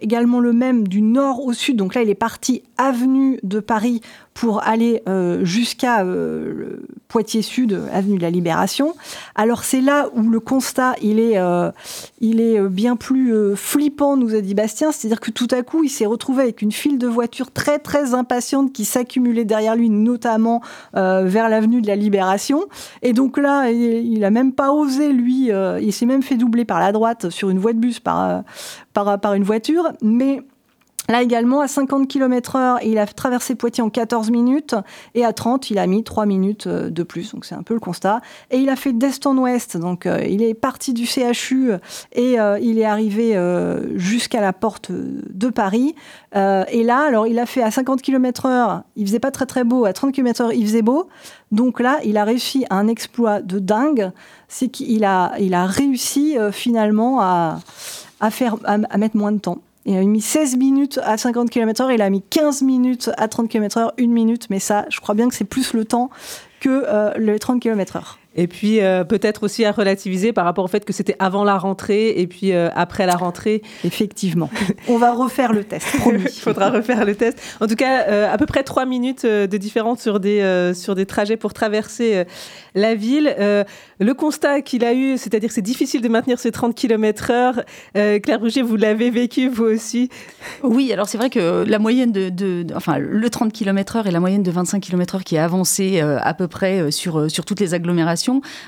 également 0.01 0.39
le 0.39 0.53
même 0.53 0.87
du 0.87 1.03
nord 1.03 1.45
au 1.45 1.53
sud, 1.53 1.77
donc 1.77 1.93
là 1.93 2.01
il 2.01 2.09
est 2.09 2.15
parti 2.15 2.63
avenue 2.77 3.39
de 3.43 3.59
Paris 3.59 4.01
pour 4.33 4.63
aller 4.63 5.03
euh, 5.07 5.43
jusqu'à 5.43 6.03
euh, 6.03 6.81
Poitiers 7.09 7.41
Sud, 7.41 7.79
avenue 7.93 8.17
de 8.17 8.23
la 8.23 8.29
Libération. 8.31 8.95
Alors 9.35 9.63
c'est 9.63 9.81
là 9.81 10.07
où 10.15 10.29
le 10.29 10.39
constat 10.39 10.95
il 11.01 11.19
est, 11.19 11.37
il 12.21 12.67
bien 12.71 12.95
plus 12.95 13.55
flippant, 13.55 14.17
nous 14.17 14.33
a 14.33 14.41
dit 14.41 14.55
Bastien, 14.55 14.91
c'est-à-dire 14.91 15.19
que 15.19 15.29
tout 15.29 15.47
à 15.51 15.61
coup 15.61 15.83
il 15.83 15.89
s'est 15.89 16.05
retrouvé 16.07 16.43
avec 16.43 16.63
une 16.63 16.71
file 16.71 16.97
de 16.97 17.07
voitures 17.07 17.51
très 17.51 17.77
très 17.77 18.15
impatiente 18.15 18.73
qui 18.73 18.85
s'accumulait 18.85 19.45
derrière 19.45 19.75
lui, 19.75 19.89
notamment 19.89 20.61
vers 20.93 21.49
l'avenue 21.49 21.81
de 21.81 21.87
la 21.87 21.95
Libération. 21.95 22.65
Et 23.01 23.13
donc 23.13 23.37
là 23.37 23.69
il, 23.69 24.19
n'a 24.19 24.31
même 24.31 24.53
pas 24.53 24.71
osé 24.71 25.11
lui, 25.11 25.49
il 25.81 25.93
s'est 25.93 26.05
même 26.05 26.23
fait 26.23 26.35
doubler 26.35 26.65
par 26.65 26.79
la 26.79 26.91
droite 26.91 27.18
sur 27.29 27.49
une 27.49 27.59
voie 27.59 27.73
de 27.73 27.79
bus 27.79 27.99
par, 27.99 28.43
par, 28.93 29.19
par 29.19 29.33
une 29.33 29.43
voiture, 29.43 29.91
mais 30.01 30.43
Là 31.09 31.23
également, 31.23 31.61
à 31.61 31.67
50 31.67 32.07
km 32.07 32.55
heure, 32.55 32.79
il 32.83 32.99
a 32.99 33.07
traversé 33.07 33.55
Poitiers 33.55 33.83
en 33.83 33.89
14 33.89 34.29
minutes 34.29 34.75
et 35.15 35.25
à 35.25 35.33
30, 35.33 35.71
il 35.71 35.79
a 35.79 35.87
mis 35.87 36.03
3 36.03 36.27
minutes 36.27 36.67
euh, 36.67 36.91
de 36.91 37.01
plus. 37.01 37.33
Donc 37.33 37.45
c'est 37.45 37.55
un 37.55 37.63
peu 37.63 37.73
le 37.73 37.79
constat. 37.79 38.21
Et 38.51 38.59
il 38.59 38.69
a 38.69 38.75
fait 38.75 38.93
d'est 38.93 39.25
en 39.25 39.35
ouest. 39.35 39.75
Donc 39.75 40.05
euh, 40.05 40.23
il 40.23 40.43
est 40.43 40.53
parti 40.53 40.93
du 40.93 41.07
CHU 41.07 41.71
et 42.13 42.39
euh, 42.39 42.59
il 42.59 42.77
est 42.77 42.85
arrivé 42.85 43.35
jusqu'à 43.95 44.39
la 44.39 44.53
porte 44.53 44.91
de 44.91 45.49
Paris. 45.49 45.95
et 46.35 46.83
là, 46.83 46.99
alors 47.07 47.25
il 47.25 47.39
a 47.39 47.47
fait 47.47 47.63
à 47.63 47.71
50 47.71 48.03
km 48.03 48.45
heure, 48.45 48.83
il 48.95 49.07
faisait 49.07 49.19
pas 49.19 49.31
très 49.31 49.47
très 49.47 49.63
beau. 49.63 49.85
À 49.85 49.93
30 49.93 50.13
km 50.13 50.41
heure, 50.41 50.53
il 50.53 50.65
faisait 50.65 50.83
beau. 50.83 51.09
Donc 51.51 51.79
là, 51.79 51.99
il 52.03 52.17
a 52.17 52.23
réussi 52.23 52.65
un 52.69 52.87
exploit 52.87 53.41
de 53.41 53.57
dingue. 53.57 54.11
C'est 54.47 54.67
qu'il 54.67 55.03
a, 55.05 55.33
il 55.39 55.55
a 55.55 55.65
réussi 55.65 56.37
finalement 56.51 57.19
à, 57.19 57.59
mettre 58.97 59.17
moins 59.17 59.31
de 59.31 59.39
temps. 59.39 59.59
Il 59.89 59.97
a 59.97 60.03
mis 60.03 60.21
16 60.21 60.57
minutes 60.57 60.99
à 61.03 61.17
50 61.17 61.49
km/h, 61.49 61.91
il 61.91 62.03
a 62.03 62.11
mis 62.11 62.21
15 62.21 62.61
minutes 62.61 63.09
à 63.17 63.27
30 63.27 63.49
km/h, 63.49 63.91
une 63.97 64.11
minute, 64.11 64.45
mais 64.51 64.59
ça, 64.59 64.85
je 64.89 64.99
crois 64.99 65.15
bien 65.15 65.27
que 65.27 65.33
c'est 65.33 65.45
plus 65.45 65.73
le 65.73 65.83
temps 65.83 66.11
que 66.59 66.83
euh, 66.85 67.11
les 67.17 67.39
30 67.39 67.59
km/h. 67.59 68.18
Et 68.35 68.47
puis 68.47 68.79
euh, 68.79 69.03
peut-être 69.03 69.43
aussi 69.43 69.65
à 69.65 69.71
relativiser 69.71 70.33
par 70.33 70.45
rapport 70.45 70.63
au 70.63 70.67
fait 70.67 70.85
que 70.85 70.93
c'était 70.93 71.15
avant 71.17 71.43
la 71.43 71.57
rentrée 71.57 72.09
et 72.09 72.27
puis 72.27 72.53
euh, 72.53 72.69
après 72.75 73.07
la 73.07 73.15
rentrée. 73.15 73.63
Effectivement. 73.83 74.51
On 74.87 74.97
va 74.97 75.13
refaire 75.13 75.51
le 75.51 75.63
test, 75.63 75.87
promis. 75.97 76.21
Il 76.23 76.39
faudra 76.39 76.69
refaire 76.69 77.05
le 77.05 77.15
test. 77.15 77.39
En 77.59 77.65
tout 77.65 77.75
cas, 77.75 78.07
euh, 78.07 78.31
à 78.31 78.37
peu 78.37 78.45
près 78.45 78.63
trois 78.63 78.85
minutes 78.85 79.25
de 79.25 79.57
différence 79.57 80.01
sur 80.01 80.19
des, 80.19 80.71
sur 80.75 80.93
des 80.93 81.05
trajets 81.05 81.37
pour 81.37 81.53
traverser 81.53 82.23
la 82.75 82.95
ville. 82.95 83.35
le 83.99 84.13
constat 84.13 84.61
qu'il 84.61 84.85
a 84.85 84.93
eu, 84.93 85.17
c'est-à-dire 85.17 85.49
que 85.49 85.55
c'est 85.55 85.61
difficile 85.61 86.01
de 86.01 86.07
maintenir 86.07 86.39
ces 86.39 86.51
30 86.51 86.75
km 86.75 87.31
heure. 87.31 87.63
Claire 87.93 88.39
Brugier, 88.39 88.61
vous 88.61 88.75
l'avez 88.75 89.09
vécu 89.09 89.49
vous 89.49 89.65
aussi 89.65 90.09
Oui, 90.63 90.93
alors 90.93 91.09
c'est 91.09 91.17
vrai 91.17 91.29
que 91.29 91.63
la 91.67 91.79
moyenne 91.79 92.11
de, 92.11 92.29
de, 92.29 92.65
Enfin, 92.75 92.97
le 92.99 93.29
30 93.29 93.51
km 93.51 93.97
heure 93.97 94.07
et 94.07 94.11
la 94.11 94.19
moyenne 94.19 94.43
de 94.43 94.51
25 94.51 94.81
km 94.81 95.15
heure 95.15 95.23
qui 95.23 95.35
est 95.35 95.39
avancée 95.39 95.99
à 95.99 96.33
peu 96.33 96.47
près 96.47 96.91
sur, 96.91 97.29
sur 97.29 97.45
toutes 97.45 97.59
les 97.59 97.73
agglomérations 97.73 98.18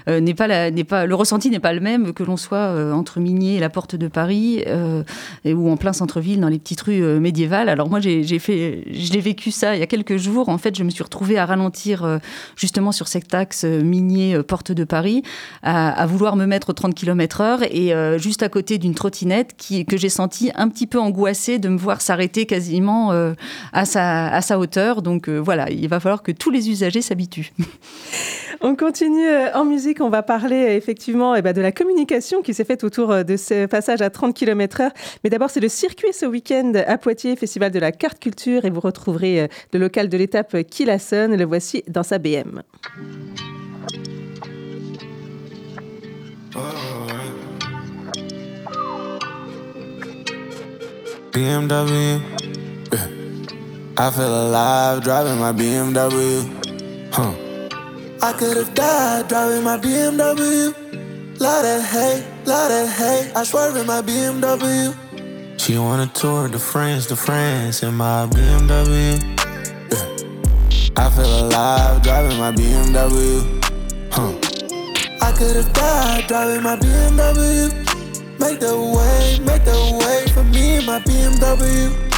euh, 0.07 0.19
n'est 0.19 0.33
pas, 0.33 1.05
le 1.05 1.15
ressenti 1.15 1.49
n'est 1.49 1.59
pas 1.59 1.73
le 1.73 1.79
même 1.79 2.13
que 2.13 2.23
l'on 2.23 2.37
soit 2.37 2.57
euh, 2.57 2.91
entre 2.91 3.19
Migné 3.19 3.55
et 3.55 3.59
la 3.59 3.69
Porte 3.69 3.95
de 3.95 4.07
Paris 4.07 4.63
euh, 4.67 5.03
ou 5.45 5.69
en 5.69 5.77
plein 5.77 5.93
centre-ville 5.93 6.39
dans 6.39 6.49
les 6.49 6.59
petites 6.59 6.81
rues 6.81 7.19
médiévales. 7.19 7.69
Alors 7.69 7.89
moi 7.89 7.99
j'ai 7.99 8.39
fait, 8.39 8.83
je 8.91 9.19
vécu 9.19 9.51
ça 9.51 9.75
il 9.75 9.79
y 9.79 9.83
a 9.83 9.87
quelques 9.87 10.17
jours. 10.17 10.49
En 10.49 10.57
fait, 10.57 10.75
je 10.75 10.83
me 10.83 10.89
suis 10.89 11.03
retrouvée 11.03 11.37
à 11.37 11.45
ralentir 11.45 12.19
justement 12.55 12.91
sur 12.91 13.07
cet 13.07 13.33
axe 13.33 13.63
Migné 13.63 14.41
Porte 14.41 14.71
de 14.71 14.83
Paris, 14.83 15.21
à, 15.61 16.05
vouloir 16.07 16.35
me 16.35 16.45
mettre 16.45 16.73
30 16.73 16.95
km/h 16.95 17.67
et 17.69 17.93
juste 18.19 18.41
à 18.41 18.49
côté 18.49 18.77
d'une 18.77 18.95
trottinette 18.95 19.53
qui, 19.57 19.85
que 19.85 19.97
j'ai 19.97 20.09
senti 20.09 20.51
un 20.55 20.69
petit 20.69 20.87
peu 20.87 20.99
angoissée 20.99 21.59
de 21.59 21.69
me 21.69 21.77
voir 21.77 22.01
s'arrêter 22.01 22.45
quasiment 22.45 23.11
à, 23.73 23.85
sa, 23.85 24.27
à 24.27 24.41
sa 24.41 24.57
hauteur. 24.57 25.01
Donc 25.01 25.29
voilà, 25.29 25.69
il 25.69 25.87
va 25.87 25.99
falloir 25.99 26.23
que 26.23 26.31
tous 26.31 26.49
les 26.49 26.69
usagers 26.69 27.01
s'habituent. 27.01 27.53
On 28.61 28.75
continue 28.75 29.27
en 29.53 29.65
musique, 29.65 30.01
on 30.01 30.09
va 30.09 30.23
parler 30.23 30.75
effectivement 30.75 31.35
eh 31.35 31.41
ben, 31.41 31.53
de 31.53 31.61
la 31.61 31.71
communication 31.71 32.41
qui 32.41 32.53
s'est 32.53 32.65
faite 32.65 32.83
autour 32.83 33.11
euh, 33.11 33.23
de 33.23 33.37
ce 33.37 33.65
passage 33.65 34.01
à 34.01 34.09
30 34.09 34.35
km/h. 34.35 34.91
Mais 35.23 35.29
d'abord, 35.29 35.49
c'est 35.49 35.59
le 35.59 35.69
circuit 35.69 36.13
ce 36.13 36.25
week-end 36.25 36.73
à 36.87 36.97
Poitiers, 36.97 37.35
Festival 37.35 37.71
de 37.71 37.79
la 37.79 37.91
carte 37.91 38.19
culture, 38.19 38.65
et 38.65 38.69
vous 38.69 38.79
retrouverez 38.79 39.41
euh, 39.41 39.47
le 39.73 39.79
local 39.79 40.09
de 40.09 40.17
l'étape 40.17 40.63
qui 40.63 40.85
la 40.85 40.99
sonne. 40.99 41.35
Le 41.35 41.45
voici 41.45 41.83
dans 41.87 42.03
sa 42.03 42.19
BM. 42.19 42.61
BMW. 51.33 52.19
I 53.97 54.09
feel 54.11 54.23
alive 54.23 55.03
driving 55.03 55.39
my 55.39 55.51
BMW. 55.53 56.61
I 58.23 58.33
could 58.33 58.55
have 58.55 58.73
died 58.75 59.27
driving 59.29 59.63
my 59.63 59.77
BMW. 59.77 61.39
Lot 61.39 61.65
of 61.65 61.83
hate, 61.83 62.23
lot 62.45 62.69
of 62.69 62.87
hate. 62.87 63.31
I 63.35 63.43
swerve 63.43 63.75
in 63.75 63.87
my 63.87 64.03
BMW. 64.03 64.93
She 65.59 65.75
wanna 65.79 66.05
tour 66.13 66.47
de 66.47 66.59
France 66.59 67.07
to 67.07 67.15
France 67.15 67.81
in 67.81 67.95
my 67.95 68.27
BMW. 68.27 69.17
Yeah. 69.91 71.03
I 71.03 71.09
feel 71.09 71.47
alive 71.47 72.03
driving 72.03 72.37
my 72.37 72.51
BMW. 72.51 73.63
Huh. 74.11 74.33
I 75.21 75.31
could 75.31 75.55
have 75.55 75.73
died 75.73 76.27
driving 76.27 76.61
my 76.61 76.75
BMW. 76.75 77.71
Make 78.39 78.59
the 78.59 78.77
way, 78.77 79.39
make 79.43 79.65
the 79.65 79.99
way 80.05 80.27
for 80.31 80.43
me 80.43 80.77
in 80.77 80.85
my 80.85 80.99
BMW. 80.99 82.10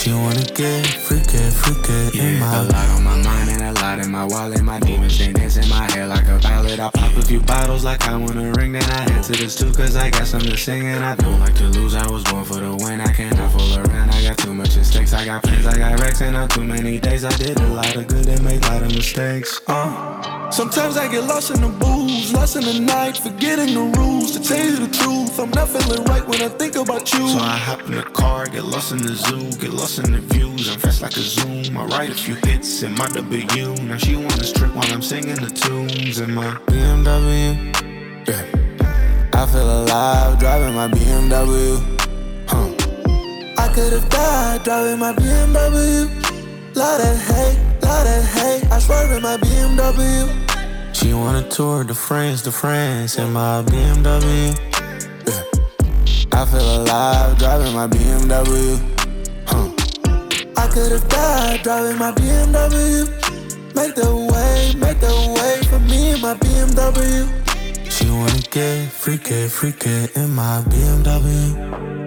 She 0.00 0.14
wanna 0.14 0.42
get 0.54 0.86
freaky, 0.86 1.36
freaky 1.50 2.16
yeah, 2.16 2.24
in 2.24 2.40
my 2.40 2.56
a 2.56 2.62
lot 2.62 2.88
on 2.88 3.04
my 3.04 3.22
mind 3.22 3.50
and 3.50 3.60
a 3.60 3.80
lot 3.82 3.98
in 3.98 4.10
my 4.10 4.24
wallet. 4.24 4.62
My 4.62 4.80
demons 4.80 5.18
they 5.18 5.30
dance 5.30 5.58
in 5.58 5.68
my 5.68 5.90
head 5.92 6.08
like 6.08 6.26
a 6.26 6.38
ballad. 6.38 6.80
I 6.80 6.88
pop 6.88 7.14
a 7.18 7.20
few 7.20 7.38
bottles 7.40 7.84
like 7.84 8.08
I 8.08 8.16
want 8.16 8.38
a 8.38 8.50
ring. 8.52 8.72
Then 8.72 8.82
I 8.84 9.12
answer 9.12 9.34
this 9.34 9.56
too, 9.56 9.70
cause 9.74 9.96
I 9.96 10.08
got 10.08 10.26
something 10.26 10.52
to 10.52 10.56
sing. 10.56 10.86
And 10.86 11.04
I 11.04 11.16
don't 11.16 11.38
like 11.38 11.54
to 11.56 11.64
lose, 11.64 11.94
I 11.94 12.10
was 12.10 12.24
born 12.24 12.46
for 12.46 12.54
the 12.54 12.74
win. 12.76 13.02
I 13.02 13.12
cannot 13.12 13.52
fool 13.52 13.76
around, 13.76 14.08
I 14.10 14.22
got 14.22 14.38
too 14.38 14.54
much 14.54 14.74
at 14.78 14.86
stakes. 14.86 15.12
I 15.12 15.26
got 15.26 15.42
plans, 15.42 15.66
I 15.66 15.76
got 15.76 16.00
racks 16.00 16.22
and 16.22 16.34
on 16.34 16.48
too 16.48 16.64
many 16.64 16.98
days. 16.98 17.26
I 17.26 17.36
did 17.36 17.60
a 17.60 17.66
lot 17.66 17.94
of 17.94 18.06
good 18.06 18.26
and 18.26 18.42
made 18.42 18.64
a 18.64 18.68
lot 18.68 18.82
of 18.82 18.94
mistakes. 18.94 19.60
Uh. 19.66 20.39
Sometimes 20.52 20.96
I 20.96 21.06
get 21.06 21.24
lost 21.24 21.50
in 21.52 21.60
the 21.60 21.68
booze, 21.68 22.32
lost 22.32 22.56
in 22.56 22.64
the 22.64 22.80
night, 22.80 23.16
forgetting 23.16 23.72
the 23.72 23.98
rules. 23.98 24.32
To 24.32 24.42
tell 24.42 24.58
you 24.58 24.84
the 24.84 24.92
truth, 24.92 25.38
I'm 25.38 25.50
not 25.50 25.68
feeling 25.68 26.04
right 26.04 26.26
when 26.26 26.42
I 26.42 26.48
think 26.48 26.74
about 26.74 27.12
you. 27.12 27.28
So 27.28 27.38
I 27.38 27.56
hop 27.56 27.82
in 27.86 27.92
the 27.92 28.02
car, 28.02 28.46
get 28.46 28.64
lost 28.64 28.90
in 28.90 28.98
the 28.98 29.14
zoo, 29.14 29.50
get 29.58 29.72
lost 29.72 30.00
in 30.00 30.12
the 30.12 30.18
views. 30.18 30.68
I'm 30.68 30.80
fast 30.80 31.02
like 31.02 31.16
a 31.16 31.20
zoom. 31.20 31.76
I 31.76 31.84
write 31.86 32.10
a 32.10 32.14
few 32.14 32.34
hits 32.34 32.82
in 32.82 32.94
my 32.96 33.06
W. 33.08 33.74
Now 33.84 33.96
she 33.96 34.16
wanna 34.16 34.42
strip 34.42 34.74
while 34.74 34.92
I'm 34.92 35.02
singing 35.02 35.36
the 35.36 35.50
tunes 35.50 36.18
in 36.18 36.34
my 36.34 36.50
BMW. 36.66 37.72
Yeah. 38.26 38.44
I 39.32 39.46
feel 39.46 39.84
alive 39.84 40.38
driving 40.40 40.74
my 40.74 40.88
BMW. 40.88 41.78
Huh. 42.48 42.74
I 43.56 43.72
could 43.72 43.92
have 43.92 44.08
died 44.08 44.64
driving 44.64 44.98
my 44.98 45.12
BMW. 45.12 46.10
Lot 46.74 47.00
of 47.00 47.16
hate, 47.20 47.58
lot 47.82 48.06
of 48.06 48.24
hate. 48.24 48.70
I 48.70 48.78
swerve 48.78 49.12
in 49.12 49.22
my 49.22 49.36
BMW. 49.36 50.39
She 51.00 51.14
wanna 51.14 51.42
tour 51.48 51.82
de 51.82 51.94
France 51.94 52.42
to 52.42 52.52
France 52.52 53.16
in 53.16 53.32
my 53.32 53.62
BMW. 53.62 54.52
Yeah. 55.26 56.38
I 56.38 56.44
feel 56.44 56.82
alive 56.82 57.38
driving 57.38 57.74
my 57.74 57.86
BMW 57.86 58.78
I 60.58 60.68
could 60.68 60.92
have 60.92 61.08
died 61.08 61.62
driving 61.62 61.96
my 61.96 62.12
BMW. 62.12 63.08
Make 63.74 63.94
the 63.94 64.14
way, 64.14 64.74
make 64.78 65.00
the 65.00 65.16
way 65.36 65.62
for 65.70 65.80
me 65.80 66.12
in 66.12 66.20
my 66.20 66.34
BMW. 66.34 67.26
She 67.90 68.10
wanna 68.10 68.42
get 68.50 68.92
freaky, 68.92 69.48
freaky 69.48 70.06
in 70.14 70.34
my 70.34 70.60
BMW. 70.68 71.99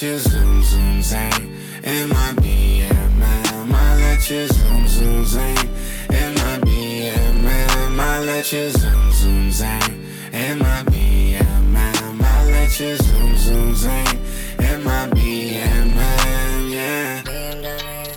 let 0.00 0.12
you 0.12 0.18
zoom 0.18 0.62
zoom 0.62 1.00
zang 1.00 1.84
in 1.84 2.08
my 2.08 2.32
BMM. 2.40 3.74
I 3.74 3.96
let 3.96 4.30
you 4.30 4.46
zoom 4.46 4.88
zoom 4.88 5.24
zang 5.24 5.64
in 6.08 6.34
my 6.36 6.56
BMM. 6.64 8.00
I 8.00 8.24
let 8.24 8.50
you 8.50 8.70
zoom 8.70 9.12
zoom 9.12 9.50
zang 9.50 9.90
in 10.32 10.58
my 10.58 10.82
BMM. 10.84 12.22
I 12.22 12.50
let 12.50 12.80
you 12.80 12.96
zoom 12.96 13.36
zoom 13.36 13.74
zang 13.74 14.16
in 14.58 14.82
my 14.84 15.06
BMM. 15.10 16.70
Yeah. 16.72 17.22
BMW. 17.22 18.16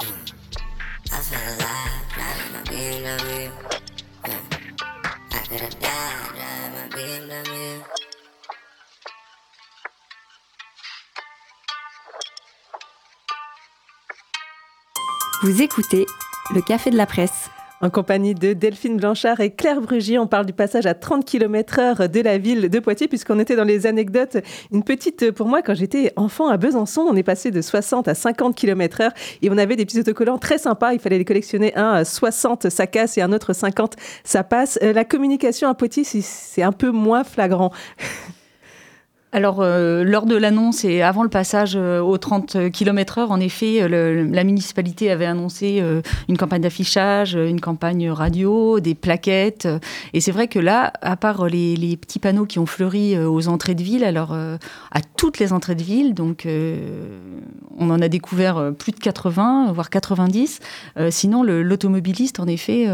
Mm. 0.00 0.32
I 1.12 1.20
feel 1.26 1.46
alive, 1.54 2.04
not 2.18 2.36
in 2.44 2.52
my 2.52 2.62
BMW. 2.68 3.50
Mm. 4.24 4.44
I 5.32 5.38
could 5.48 5.60
have 5.60 5.80
died, 5.80 6.34
died 6.36 6.66
in 6.66 7.28
my 7.28 7.42
BMW. 7.42 7.95
Vous 15.46 15.62
écoutez 15.62 16.06
le 16.56 16.60
Café 16.60 16.90
de 16.90 16.96
la 16.96 17.06
Presse. 17.06 17.50
En 17.80 17.88
compagnie 17.88 18.34
de 18.34 18.52
Delphine 18.52 18.96
Blanchard 18.96 19.38
et 19.38 19.52
Claire 19.52 19.80
Brugier, 19.80 20.18
on 20.18 20.26
parle 20.26 20.44
du 20.44 20.52
passage 20.52 20.86
à 20.86 20.94
30 20.94 21.24
km/h 21.24 22.08
de 22.08 22.20
la 22.20 22.36
ville 22.36 22.68
de 22.68 22.78
Poitiers, 22.80 23.06
puisqu'on 23.06 23.38
était 23.38 23.54
dans 23.54 23.62
les 23.62 23.86
anecdotes. 23.86 24.38
Une 24.72 24.82
petite, 24.82 25.30
pour 25.30 25.46
moi, 25.46 25.62
quand 25.62 25.76
j'étais 25.76 26.12
enfant 26.16 26.48
à 26.48 26.56
Besançon, 26.56 27.02
on 27.02 27.14
est 27.14 27.22
passé 27.22 27.52
de 27.52 27.62
60 27.62 28.08
à 28.08 28.16
50 28.16 28.56
km/h 28.56 29.10
et 29.40 29.48
on 29.48 29.56
avait 29.56 29.76
des 29.76 29.86
petits 29.86 30.00
autocollants 30.00 30.38
très 30.38 30.58
sympas. 30.58 30.94
Il 30.94 30.98
fallait 30.98 31.18
les 31.18 31.24
collectionner. 31.24 31.76
Un 31.76 32.02
60, 32.02 32.68
ça 32.68 32.88
casse 32.88 33.16
et 33.16 33.22
un 33.22 33.32
autre 33.32 33.52
50, 33.52 33.94
ça 34.24 34.42
passe. 34.42 34.80
La 34.82 35.04
communication 35.04 35.68
à 35.68 35.74
Poitiers, 35.74 36.02
c'est 36.02 36.62
un 36.62 36.72
peu 36.72 36.90
moins 36.90 37.22
flagrant. 37.22 37.70
Alors, 39.32 39.60
euh, 39.60 40.04
lors 40.04 40.24
de 40.24 40.36
l'annonce 40.36 40.84
et 40.84 41.02
avant 41.02 41.22
le 41.22 41.28
passage 41.28 41.74
euh, 41.76 42.00
aux 42.00 42.16
30 42.16 42.70
km/h, 42.70 43.26
en 43.26 43.40
effet, 43.40 43.82
euh, 43.82 44.26
la 44.30 44.44
municipalité 44.44 45.10
avait 45.10 45.26
annoncé 45.26 45.82
une 46.28 46.36
campagne 46.38 46.62
d'affichage, 46.62 47.34
une 47.34 47.60
campagne 47.60 48.08
radio, 48.08 48.80
des 48.80 48.94
plaquettes. 48.94 49.68
et 50.14 50.20
c'est 50.20 50.30
vrai 50.30 50.48
que 50.48 50.58
là, 50.58 50.92
à 51.02 51.16
part 51.16 51.46
les, 51.46 51.96
petits 51.96 52.18
panneaux 52.18 52.46
qui 52.46 52.58
ont 52.58 52.66
fleuri 52.66 53.18
aux 53.18 53.48
entrées 53.48 53.74
de 53.74 53.82
ville, 53.82 54.04
alors 54.04 54.32
à 54.32 55.00
toutes 55.16 55.38
les 55.38 55.52
entrées 55.52 55.74
de 55.74 55.82
ville, 55.82 56.14
donc 56.14 56.46
on 57.78 57.90
en 57.90 58.00
a 58.00 58.08
découvert 58.08 58.72
plus 58.78 58.92
de 58.92 58.98
80, 58.98 59.72
voire 59.72 59.90
90. 59.90 60.60
sinon, 61.10 61.42
l'automobiliste, 61.42 62.40
en 62.40 62.46
effet, 62.46 62.86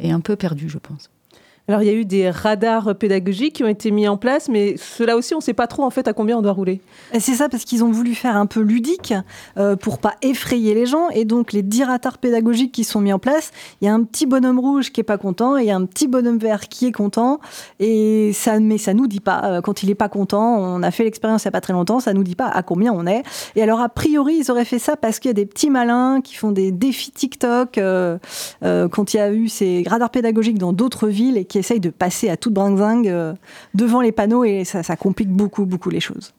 est 0.00 0.10
un 0.10 0.20
peu 0.20 0.36
perdu, 0.36 0.68
je 0.68 0.78
pense. 0.78 1.10
Alors 1.68 1.82
il 1.82 1.86
y 1.86 1.90
a 1.90 1.92
eu 1.92 2.06
des 2.06 2.30
radars 2.30 2.94
pédagogiques 2.94 3.56
qui 3.56 3.62
ont 3.62 3.68
été 3.68 3.90
mis 3.90 4.08
en 4.08 4.16
place, 4.16 4.48
mais 4.48 4.76
cela 4.78 5.18
aussi 5.18 5.34
on 5.34 5.38
ne 5.38 5.42
sait 5.42 5.52
pas 5.52 5.66
trop 5.66 5.84
en 5.84 5.90
fait 5.90 6.08
à 6.08 6.14
combien 6.14 6.38
on 6.38 6.40
doit 6.40 6.52
rouler. 6.52 6.80
C'est 7.12 7.34
ça 7.34 7.50
parce 7.50 7.64
qu'ils 7.64 7.84
ont 7.84 7.90
voulu 7.90 8.14
faire 8.14 8.38
un 8.38 8.46
peu 8.46 8.60
ludique 8.60 9.12
euh, 9.58 9.76
pour 9.76 9.98
pas 9.98 10.14
effrayer 10.22 10.72
les 10.72 10.86
gens 10.86 11.10
et 11.10 11.26
donc 11.26 11.52
les 11.52 11.62
10 11.62 11.84
radars 11.84 12.16
pédagogiques 12.16 12.72
qui 12.72 12.84
sont 12.84 13.02
mis 13.02 13.12
en 13.12 13.18
place, 13.18 13.50
il 13.82 13.84
y 13.84 13.88
a 13.88 13.92
un 13.92 14.02
petit 14.02 14.24
bonhomme 14.24 14.58
rouge 14.58 14.92
qui 14.92 15.02
est 15.02 15.04
pas 15.04 15.18
content 15.18 15.58
et 15.58 15.70
un 15.70 15.84
petit 15.84 16.08
bonhomme 16.08 16.38
vert 16.38 16.68
qui 16.68 16.86
est 16.86 16.92
content 16.92 17.38
et 17.80 18.32
ça 18.32 18.58
mais 18.60 18.78
ça 18.78 18.94
nous 18.94 19.06
dit 19.06 19.20
pas 19.20 19.44
euh, 19.44 19.60
quand 19.60 19.82
il 19.82 19.90
est 19.90 19.94
pas 19.94 20.08
content, 20.08 20.56
on 20.58 20.82
a 20.82 20.90
fait 20.90 21.04
l'expérience 21.04 21.42
il 21.42 21.48
y 21.48 21.48
a 21.48 21.52
pas 21.52 21.60
très 21.60 21.74
longtemps, 21.74 22.00
ça 22.00 22.14
nous 22.14 22.24
dit 22.24 22.34
pas 22.34 22.48
à 22.48 22.62
combien 22.62 22.94
on 22.94 23.06
est. 23.06 23.22
Et 23.56 23.62
alors 23.62 23.80
a 23.80 23.90
priori 23.90 24.36
ils 24.40 24.50
auraient 24.50 24.64
fait 24.64 24.78
ça 24.78 24.96
parce 24.96 25.18
qu'il 25.18 25.28
y 25.28 25.32
a 25.32 25.34
des 25.34 25.44
petits 25.44 25.68
malins 25.68 26.22
qui 26.22 26.34
font 26.34 26.50
des 26.50 26.72
défis 26.72 27.10
TikTok 27.10 27.76
euh, 27.76 28.18
quand 28.62 29.12
il 29.12 29.18
y 29.18 29.20
a 29.20 29.30
eu 29.30 29.48
ces 29.48 29.84
radars 29.86 30.08
pédagogiques 30.08 30.56
dans 30.56 30.72
d'autres 30.72 31.08
villes 31.08 31.36
et 31.36 31.44
qui 31.44 31.57
essaye 31.58 31.80
de 31.80 31.90
passer 31.90 32.28
à 32.28 32.36
toute 32.36 32.54
bringue 32.54 33.08
euh, 33.08 33.34
devant 33.74 34.00
les 34.00 34.12
panneaux 34.12 34.44
et 34.44 34.64
ça, 34.64 34.82
complique 34.96 35.30
beaucoup, 35.30 35.64
beaucoup 35.64 35.90
les 35.90 36.00
choses. 36.00 36.32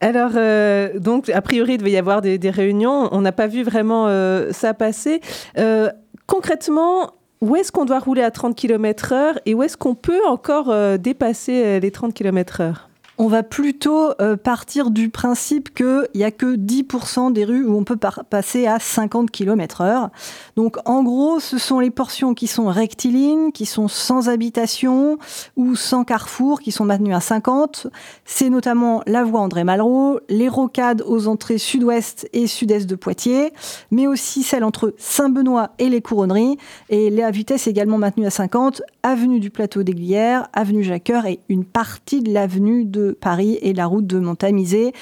Alors, 0.00 0.32
euh, 0.36 0.98
donc, 0.98 1.28
a 1.30 1.40
priori, 1.40 1.74
il 1.74 1.78
devait 1.78 1.92
y 1.92 1.96
avoir 1.96 2.20
des, 2.20 2.50
réunions. 2.50 3.08
On 3.12 3.20
n'a 3.20 3.32
pas 3.32 3.46
vu 3.46 3.62
vraiment 3.62 4.06
euh, 4.08 4.52
ça 4.52 4.74
passer. 4.74 5.20
concrètement, 6.26 7.12
où 7.40 7.56
est-ce 7.56 7.72
qu'on 7.72 7.84
doit 7.84 7.98
rouler 7.98 8.22
à 8.22 8.30
30 8.30 8.56
km/h 8.56 9.38
et 9.46 9.54
où 9.54 9.62
est-ce 9.62 9.76
qu'on 9.76 9.94
peut 9.94 10.24
encore 10.26 10.74
dépasser 10.98 11.80
les 11.80 11.90
30 11.90 12.14
km/h 12.14 12.74
on 13.16 13.28
va 13.28 13.42
plutôt 13.42 14.10
euh, 14.20 14.36
partir 14.36 14.90
du 14.90 15.08
principe 15.08 15.72
qu'il 15.74 16.08
n'y 16.14 16.24
a 16.24 16.30
que 16.30 16.56
10% 16.56 17.32
des 17.32 17.44
rues 17.44 17.64
où 17.64 17.76
on 17.76 17.84
peut 17.84 17.96
passer 17.96 18.66
à 18.66 18.78
50 18.80 19.30
km 19.30 19.82
heure. 19.82 20.10
Donc 20.56 20.76
en 20.84 21.02
gros, 21.04 21.38
ce 21.38 21.58
sont 21.58 21.78
les 21.78 21.90
portions 21.90 22.34
qui 22.34 22.48
sont 22.48 22.66
rectilignes, 22.66 23.52
qui 23.52 23.66
sont 23.66 23.86
sans 23.86 24.28
habitation 24.28 25.18
ou 25.56 25.76
sans 25.76 26.04
carrefour, 26.04 26.60
qui 26.60 26.72
sont 26.72 26.84
maintenues 26.84 27.14
à 27.14 27.20
50. 27.20 27.86
C'est 28.24 28.50
notamment 28.50 29.02
la 29.06 29.22
voie 29.22 29.40
André 29.40 29.62
Malraux, 29.62 30.18
les 30.28 30.48
rocades 30.48 31.02
aux 31.06 31.28
entrées 31.28 31.58
sud-ouest 31.58 32.28
et 32.32 32.48
sud-est 32.48 32.86
de 32.86 32.96
Poitiers, 32.96 33.52
mais 33.90 34.08
aussi 34.08 34.42
celle 34.42 34.64
entre 34.64 34.94
Saint-Benoît 34.98 35.70
et 35.78 35.88
les 35.88 36.00
Couronneries. 36.00 36.58
Et 36.88 37.10
la 37.10 37.30
vitesse 37.30 37.68
également 37.68 37.98
maintenue 37.98 38.26
à 38.26 38.30
50, 38.30 38.82
avenue 39.04 39.38
du 39.38 39.50
Plateau 39.50 39.84
des 39.84 39.94
Glières, 39.94 40.48
avenue 40.52 40.82
Jacqueur 40.82 41.26
et 41.26 41.38
une 41.48 41.64
partie 41.64 42.20
de 42.20 42.32
l'avenue 42.32 42.84
de 42.84 43.03
Paris 43.12 43.58
et 43.62 43.72
la 43.72 43.86
route 43.86 44.06
de 44.06 44.18
Montamisé. 44.18 44.92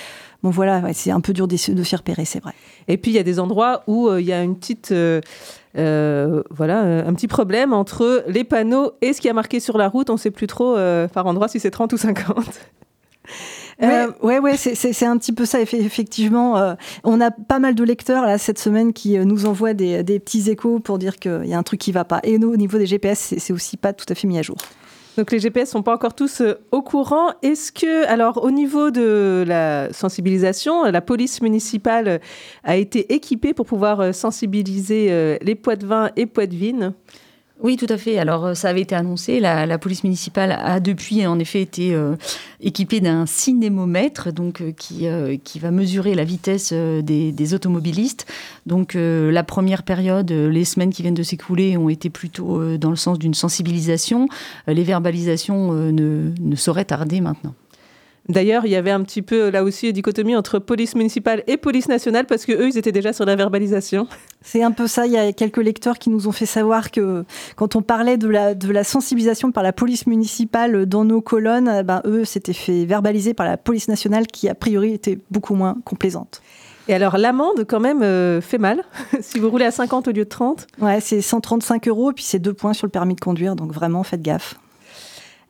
Bon 0.43 0.51
voilà, 0.51 0.93
c'est 0.93 1.13
un 1.13 1.21
peu 1.21 1.33
dur 1.33 1.47
de, 1.47 1.57
s'y 1.57 1.97
repérer, 1.97 2.25
c'est 2.25 2.43
vrai. 2.43 2.53
Et 2.89 2.97
puis 2.97 3.13
il 3.13 3.15
y 3.15 3.19
a 3.19 3.23
des 3.23 3.39
endroits 3.39 3.85
où 3.87 4.09
euh, 4.09 4.21
il 4.21 4.27
y 4.27 4.33
a 4.33 4.43
une 4.43 4.57
petite, 4.57 4.91
euh, 4.91 5.21
euh, 5.79 6.43
voilà, 6.51 6.81
un 6.81 7.15
petit 7.15 7.29
problème 7.29 7.73
entre 7.73 8.25
les 8.27 8.43
panneaux 8.43 8.93
et 9.03 9.13
ce 9.13 9.21
qui 9.21 9.29
a 9.29 9.33
marqué 9.35 9.61
sur 9.61 9.79
la 9.79 9.89
route. 9.89 10.11
On 10.11 10.15
ne 10.15 10.19
sait 10.19 10.33
plus 10.33 10.49
trop 10.49 10.77
par 11.13 11.27
endroit 11.27 11.47
si 11.47 11.61
c'est 11.61 11.71
30 11.71 11.93
ou 11.93 11.97
50. 11.97 12.37
Ouais, 13.81 14.39
ouais, 14.39 14.57
c'est 14.57 15.07
un 15.07 15.17
petit 15.17 15.33
peu 15.33 15.45
ça, 15.45 15.61
effectivement. 15.61 16.77
on 17.05 17.21
a 17.21 17.31
pas 17.31 17.61
mal 17.61 17.77
de 17.77 17.85
lecteurs 17.85 18.27
là 18.27 18.37
cette 18.37 18.59
semaine 18.59 18.93
qui 18.93 19.19
nous 19.19 19.47
envoient 19.47 19.75
des, 19.75 20.03
des 20.03 20.19
petits 20.19 20.51
échos 20.51 20.81
pour 20.81 20.99
dire 20.99 21.17
qu'il 21.19 21.47
y 21.47 21.55
a 21.55 21.59
un 21.59 21.63
truc 21.63 21.81
qui 21.81 21.93
va 21.93 22.05
pas. 22.05 22.21
Et 22.25 22.39
nous, 22.39 22.53
au 22.53 22.57
niveau 22.57 22.79
des 22.79 22.87
GPS, 22.87 23.35
c'est 23.39 23.53
aussi 23.53 23.77
pas 23.77 23.93
tout 23.93 24.07
à 24.09 24.17
fait 24.17 24.27
mis 24.27 24.39
à 24.39 24.43
jour. 24.43 24.57
Donc 25.19 25.31
les 25.31 25.41
GPS 25.41 25.71
sont 25.71 25.83
pas 25.83 25.95
encore 25.95 26.15
tous 26.15 26.41
euh, 26.41 26.55
au 26.71 26.81
courant. 26.81 27.33
Est-ce 27.43 27.71
que, 27.71 28.07
alors 28.07 28.43
au 28.43 28.51
niveau 28.51 28.91
de 28.91 29.45
la 29.47 29.93
sensibilisation, 29.93 30.85
la 30.85 31.01
police 31.03 31.43
municipale 31.43 32.21
a 32.65 32.77
été 32.77 33.13
équipée 33.13 33.53
pour 33.53 33.67
pouvoir 33.67 34.01
euh, 34.01 34.13
sensibiliser 34.13 35.09
euh, 35.11 35.37
les 35.43 35.55
poids 35.55 35.77
de 35.77 35.87
vin 35.87 36.11
et 36.17 36.25
poids 36.25 36.47
de 36.47 36.55
vigne 36.55 36.93
oui, 37.63 37.77
tout 37.77 37.87
à 37.89 37.97
fait. 37.97 38.19
Alors, 38.19 38.47
euh, 38.47 38.55
ça 38.55 38.69
avait 38.69 38.81
été 38.81 38.95
annoncé. 38.95 39.39
La, 39.39 39.79
police 39.79 40.03
municipale 40.03 40.53
a 40.53 40.81
depuis, 40.81 41.25
en 41.27 41.39
effet, 41.39 41.63
été 41.63 41.95
euh, 41.95 42.17
équipée 42.61 43.01
d'un 43.01 43.25
cinémomètre, 43.27 44.33
donc 44.33 44.61
euh, 44.61 44.73
qui, 44.73 45.07
qui 45.45 45.59
va 45.61 45.71
mesurer 45.71 46.15
la 46.15 46.25
vitesse 46.25 46.73
des, 46.73 47.55
automobilistes. 47.55 48.27
Donc, 48.67 48.95
la 48.95 49.43
première 49.45 49.83
période, 49.83 50.31
les 50.31 50.65
semaines 50.65 50.93
qui 50.93 51.03
viennent 51.03 51.15
de 51.15 51.23
s'écouler, 51.23 51.77
ont 51.77 51.89
été 51.89 52.11
plutôt 52.11 52.77
dans 52.79 52.91
le 52.91 52.97
sens 52.97 53.19
d'une 53.19 53.35
sensibilisation. 53.35 54.29
les 54.67 54.85
verbalisations 54.85 55.73
ne, 55.73 56.33
ne 56.41 56.57
sauraient 56.57 56.85
tarder 56.85 57.21
maintenant. 57.21 57.55
D'ailleurs, 58.29 58.65
il 58.67 58.71
y 58.71 58.77
avait 58.77 58.93
un 58.93 59.03
petit 59.03 59.23
peu 59.23 59.51
là 59.51 59.65
aussi 59.65 59.89
une 59.89 59.93
dichotomie 59.93 60.37
entre 60.37 60.61
police 60.61 60.95
municipale 60.95 61.43
et 61.49 61.57
police 61.57 61.89
nationale 61.89 62.27
parce 62.27 62.45
que 62.45 62.53
eux, 62.53 62.69
ils 62.69 62.79
étaient 62.79 62.93
déjà 62.93 63.13
sur 63.13 63.25
la 63.25 63.35
verbalisation. 63.35 64.07
C'est 64.43 64.63
un 64.63 64.71
peu 64.71 64.87
ça. 64.87 65.07
Il 65.07 65.13
y 65.13 65.17
a 65.17 65.33
quelques 65.33 65.59
lecteurs 65.59 65.99
qui 65.99 66.09
nous 66.09 66.29
ont 66.29 66.33
fait 66.33 66.47
savoir 66.47 66.93
que 66.93 67.25
quand 67.57 67.75
on 67.75 67.83
parlait 67.83 68.17
de 68.19 68.29
la, 68.29 68.55
de 68.55 68.71
la 68.71 68.85
sensibilisation 68.85 69.51
par 69.51 69.65
la 69.65 69.73
police 69.73 70.07
municipale 70.07 70.87
dans 70.87 71.05
nos 71.05 71.21
colonnes, 71.21 71.73
eh 71.81 71.83
ben, 71.83 72.01
eux, 72.05 72.25
c'était 72.25 72.53
fait 72.53 72.85
verbaliser 72.85 73.35
par 73.35 73.47
la 73.47 73.57
police 73.57 73.89
nationale 73.89 74.27
qui, 74.29 74.49
a 74.49 74.55
priori, 74.55 74.93
était 74.93 75.19
beaucoup 75.31 75.55
moins 75.55 75.77
complaisante. 75.85 76.43
Et 76.89 76.95
alors, 76.95 77.19
l'amende, 77.19 77.65
quand 77.67 77.81
même, 77.81 78.03
euh, 78.03 78.41
fait 78.41 78.59
mal. 78.59 78.83
si 79.21 79.39
vous 79.39 79.51
roulez 79.51 79.65
à 79.65 79.71
50 79.71 80.09
au 80.09 80.13
lieu 80.13 80.25
de 80.25 80.29
30. 80.29 80.67
Ouais, 80.81 81.01
c'est 81.01 81.21
135 81.21 81.89
euros, 81.89 82.11
et 82.11 82.15
puis 82.15 82.25
c'est 82.25 82.41
deux 82.41 82.55
points 82.55 82.73
sur 82.73 82.87
le 82.87 82.91
permis 82.91 83.15
de 83.15 83.21
conduire. 83.21 83.57
Donc, 83.57 83.73
vraiment, 83.73 84.03
faites 84.03 84.23
gaffe. 84.23 84.57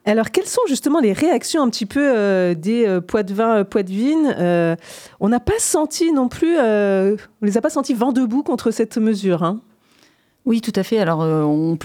Alors, 0.05 0.31
quelles 0.31 0.47
sont 0.47 0.63
justement 0.67 0.99
les 0.99 1.13
réactions 1.13 1.63
un 1.63 1.71
petit 1.71 1.87
peu 1.87 2.01
euh, 2.03 2.55
des 2.55 2.87
euh, 2.87 3.01
poids 3.01 3.23
de 3.23 3.33
vin, 3.33 3.59
euh, 3.59 3.65
poids 3.65 3.85
de 3.85 3.91
vigne 3.91 4.35
On 5.21 5.29
n'a 5.29 5.41
pas 5.41 5.59
senti 5.59 6.13
non 6.13 6.29
plus, 6.29 6.59
on 6.59 7.17
les 7.43 7.57
a 7.57 7.61
pas 7.61 7.71
sentis 7.71 7.95
vent 7.95 8.13
debout 8.13 8.43
contre 8.43 8.71
cette 8.71 8.99
mesure. 8.99 9.43
Hein? 9.45 9.61
Oui, 10.45 10.61
tout 10.61 10.73
à 10.75 10.83
fait. 10.83 10.99
Alors, 10.99 11.23
euh, 11.23 11.45
on 11.45 11.77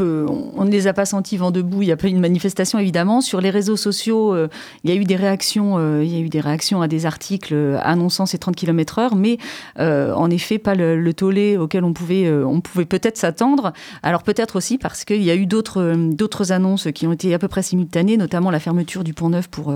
ne 0.66 0.72
les 0.72 0.88
a 0.88 0.94
pas 0.94 1.06
sentis 1.06 1.38
vent 1.38 1.52
debout. 1.52 1.84
Il 1.84 1.86
n'y 1.86 1.92
a 1.92 1.98
pas 1.98 2.08
eu 2.08 2.10
une 2.10 2.20
manifestation, 2.20 2.80
évidemment. 2.80 3.22
Sur 3.22 3.40
les 3.40 3.52
réseaux 3.52 3.78
sociaux, 3.78 4.34
euh, 4.34 4.48
il 4.84 4.90
y 4.90 4.94
a 4.94 4.96
eu 4.96 5.04
des 5.04 5.16
réactions. 5.16 5.78
Euh, 5.78 6.04
il 6.04 6.12
y 6.12 6.16
a 6.16 6.20
eu 6.20 6.30
des 6.30 6.40
réactions 6.40 6.82
à 6.82 6.88
des 6.88 7.06
articles 7.06 7.54
annonçant 7.84 8.26
ces 8.26 8.40
30 8.40 8.56
km/h, 8.56 9.16
mais 9.16 9.38
en 9.78 10.30
effet, 10.32 10.58
pas 10.58 10.74
le, 10.74 11.14
tollé 11.14 11.56
auquel 11.56 11.84
on 11.84 11.94
pouvait, 11.94 12.32
on 12.32 12.62
pouvait 12.62 12.86
peut-être 12.86 13.18
s'attendre. 13.18 13.74
Alors 14.04 14.24
peut-être 14.24 14.56
aussi 14.56 14.78
parce 14.78 15.06
qu'il 15.06 15.24
y 15.24 15.32
a 15.32 15.36
eu 15.36 15.46
d'autres, 15.46 15.96
d'autres 15.96 16.52
annonces 16.52 16.88
qui 16.94 17.08
ont 17.08 17.14
été 17.14 17.34
à 17.34 17.40
peu 17.40 17.48
près 17.48 17.62
simultanées, 17.62 18.18
notamment 18.18 18.52
la 18.52 18.60
fermeture 18.60 19.04
du 19.04 19.14
Pont 19.14 19.30
Neuf 19.30 19.48
pour 19.48 19.74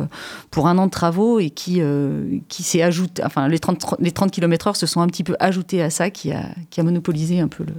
pour 0.49 0.67
un 0.67 0.77
an 0.77 0.87
de 0.87 0.91
travaux 0.91 1.39
et 1.39 1.49
qui 1.49 1.81
qui 2.47 2.63
s'est 2.63 2.81
ajouté. 2.81 3.23
Enfin, 3.23 3.47
les 3.47 3.59
30 3.59 3.95
les 3.99 4.11
30 4.11 4.31
km/h 4.31 4.75
se 4.75 4.85
sont 4.85 5.01
un 5.01 5.07
petit 5.07 5.23
peu 5.23 5.35
ajoutés 5.39 5.81
à 5.81 5.89
ça, 5.89 6.09
qui 6.09 6.31
a 6.31 6.45
qui 6.69 6.79
a 6.79 6.83
monopolisé 6.83 7.39
un 7.39 7.47
peu 7.47 7.63
le 7.63 7.73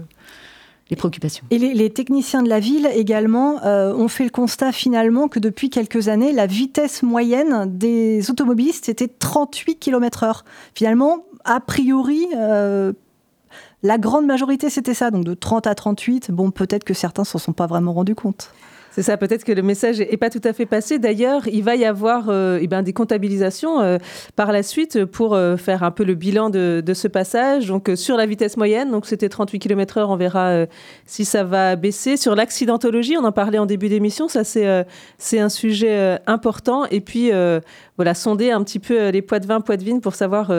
préoccupations. 0.96 1.44
Et 1.50 1.58
les, 1.58 1.90
techniciens 1.90 2.42
de 2.42 2.48
la 2.48 2.60
ville 2.60 2.88
également 2.94 3.62
euh, 3.64 3.94
ont 3.94 4.08
fait 4.08 4.24
le 4.24 4.30
constat 4.30 4.72
finalement 4.72 5.28
que 5.28 5.38
depuis 5.38 5.70
quelques 5.70 6.08
années, 6.08 6.32
la 6.32 6.46
vitesse 6.46 7.02
moyenne 7.02 7.66
des 7.66 8.30
automobilistes 8.30 8.88
était 8.88 9.08
38 9.08 9.76
km/h. 9.76 10.42
Finalement, 10.74 11.24
a 11.44 11.60
priori, 11.60 12.26
euh, 12.36 12.92
la 13.82 13.98
grande 13.98 14.26
majorité 14.26 14.70
c'était 14.70 14.94
ça, 14.94 15.10
donc 15.10 15.24
de 15.24 15.34
30 15.34 15.66
à 15.66 15.74
38. 15.74 16.30
Bon, 16.30 16.50
peut-être 16.50 16.84
que 16.84 16.94
certains 16.94 17.24
s'en 17.24 17.38
sont 17.38 17.52
pas 17.52 17.66
vraiment 17.66 17.92
rendus 17.92 18.14
compte. 18.14 18.52
C'est 18.92 19.02
ça, 19.02 19.16
peut-être 19.16 19.44
que 19.44 19.52
le 19.52 19.62
message 19.62 20.00
n'est 20.00 20.18
pas 20.18 20.28
tout 20.28 20.40
à 20.44 20.52
fait 20.52 20.66
passé. 20.66 20.98
D'ailleurs, 20.98 21.48
il 21.48 21.64
va 21.64 21.76
y 21.76 21.86
avoir 21.86 22.26
euh, 22.28 22.58
eh 22.60 22.66
ben, 22.66 22.82
des 22.82 22.92
comptabilisations 22.92 23.80
euh, 23.80 23.96
par 24.36 24.52
la 24.52 24.62
suite 24.62 25.06
pour 25.06 25.32
euh, 25.34 25.56
faire 25.56 25.82
un 25.82 25.90
peu 25.90 26.04
le 26.04 26.14
bilan 26.14 26.50
de, 26.50 26.82
ce 26.92 27.08
passage. 27.08 27.68
Donc, 27.68 27.90
sur 27.94 28.18
la 28.18 28.26
vitesse 28.26 28.58
moyenne, 28.58 28.90
donc 28.90 29.06
c'était 29.06 29.30
38 29.30 29.60
km/h, 29.60 30.04
on 30.06 30.16
verra 30.16 30.66
si 31.06 31.24
ça 31.24 31.42
va 31.42 31.74
baisser. 31.74 32.18
Sur 32.18 32.34
l'accidentologie, 32.34 33.16
on 33.16 33.24
en 33.24 33.32
parlait 33.32 33.58
en 33.58 33.64
début 33.64 33.88
d'émission, 33.88 34.28
ça 34.28 34.44
c'est 34.44 34.84
c'est 35.16 35.40
un 35.40 35.48
sujet 35.48 36.18
important. 36.26 36.84
Et 36.90 37.00
puis, 37.00 37.30
voilà, 37.96 38.12
sonder 38.12 38.50
un 38.50 38.62
petit 38.62 38.78
peu 38.78 39.08
les 39.08 39.22
poids 39.22 39.38
de 39.38 39.46
vin, 39.46 39.62
poids 39.62 39.78
de 39.78 39.84
vigne 39.84 40.00
pour 40.00 40.14
savoir 40.14 40.52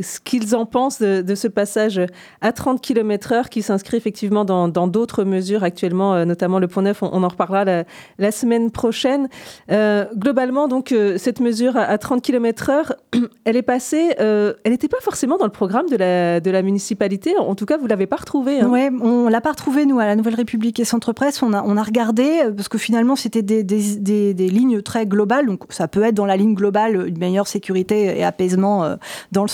ce 0.00 0.20
qu'ils 0.20 0.56
en 0.56 0.66
pensent 0.66 1.00
de, 1.00 1.34
ce 1.34 1.48
passage 1.48 2.00
à 2.40 2.52
30 2.52 2.80
km 2.80 3.32
heure 3.32 3.48
qui 3.48 3.62
s'inscrit 3.62 3.96
effectivement 3.96 4.44
dans 4.44 4.88
d'autres 4.88 5.24
mesures 5.24 5.64
actuellement, 5.64 6.14
euh, 6.14 6.24
notamment 6.24 6.58
le 6.58 6.68
point 6.68 6.82
neuf, 6.82 7.02
on, 7.02 7.22
en 7.22 7.28
reparlera 7.28 7.84
la, 8.18 8.32
semaine 8.32 8.70
prochaine. 8.70 9.28
Euh, 9.70 10.06
globalement, 10.16 10.68
donc, 10.68 10.92
euh, 10.92 11.18
cette 11.18 11.40
mesure 11.40 11.76
à, 11.76 11.98
30 11.98 12.22
km 12.22 12.70
heure, 12.70 12.94
elle 13.44 13.56
est 13.56 13.62
passée, 13.62 14.14
elle 14.18 14.54
n'était 14.66 14.88
pas 14.88 15.00
forcément 15.00 15.36
dans 15.38 15.44
le 15.44 15.50
programme 15.50 15.88
de 15.88 15.96
la, 15.96 16.62
municipalité. 16.62 17.36
En 17.36 17.54
tout 17.54 17.66
cas, 17.66 17.76
vous 17.76 17.84
ne 17.84 17.90
l'avez 17.90 18.06
pas 18.06 18.16
retrouvée. 18.16 18.60
Hein. 18.60 18.68
Oui, 18.70 18.88
on 19.02 19.26
ne 19.26 19.30
l'a 19.30 19.40
pas 19.40 19.50
retrouvée, 19.50 19.86
nous, 19.86 19.98
à 19.98 20.06
la 20.06 20.16
Nouvelle 20.16 20.34
République 20.34 20.80
et 20.80 20.84
Centre 20.84 21.12
Presse. 21.12 21.42
On 21.42 21.52
a, 21.52 21.82
regardé, 21.82 22.42
parce 22.56 22.68
que 22.68 22.78
finalement, 22.78 23.16
c'était 23.16 23.42
des, 23.42 23.62
des, 23.62 24.48
lignes 24.48 24.80
très 24.82 25.06
globales. 25.06 25.46
Donc, 25.46 25.64
ça 25.68 25.88
peut 25.88 26.02
être 26.02 26.14
dans 26.14 26.26
la 26.26 26.36
ligne 26.36 26.54
globale 26.54 27.06
une 27.06 27.18
meilleure 27.18 27.46
sécurité 27.46 28.18
et 28.18 28.24
apaisement 28.24 28.96
dans 29.32 29.42
le 29.42 29.48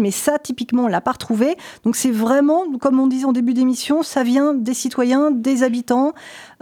mais 0.00 0.10
ça, 0.10 0.38
typiquement, 0.38 0.84
on 0.84 0.88
l'a 0.88 1.00
pas 1.00 1.12
retrouvé. 1.12 1.56
Donc 1.84 1.96
c'est 1.96 2.10
vraiment, 2.10 2.64
comme 2.80 2.98
on 3.00 3.06
disait 3.06 3.24
en 3.24 3.32
début 3.32 3.54
d'émission, 3.54 4.02
ça 4.02 4.22
vient 4.22 4.54
des 4.54 4.74
citoyens, 4.74 5.30
des 5.30 5.62
habitants. 5.62 6.12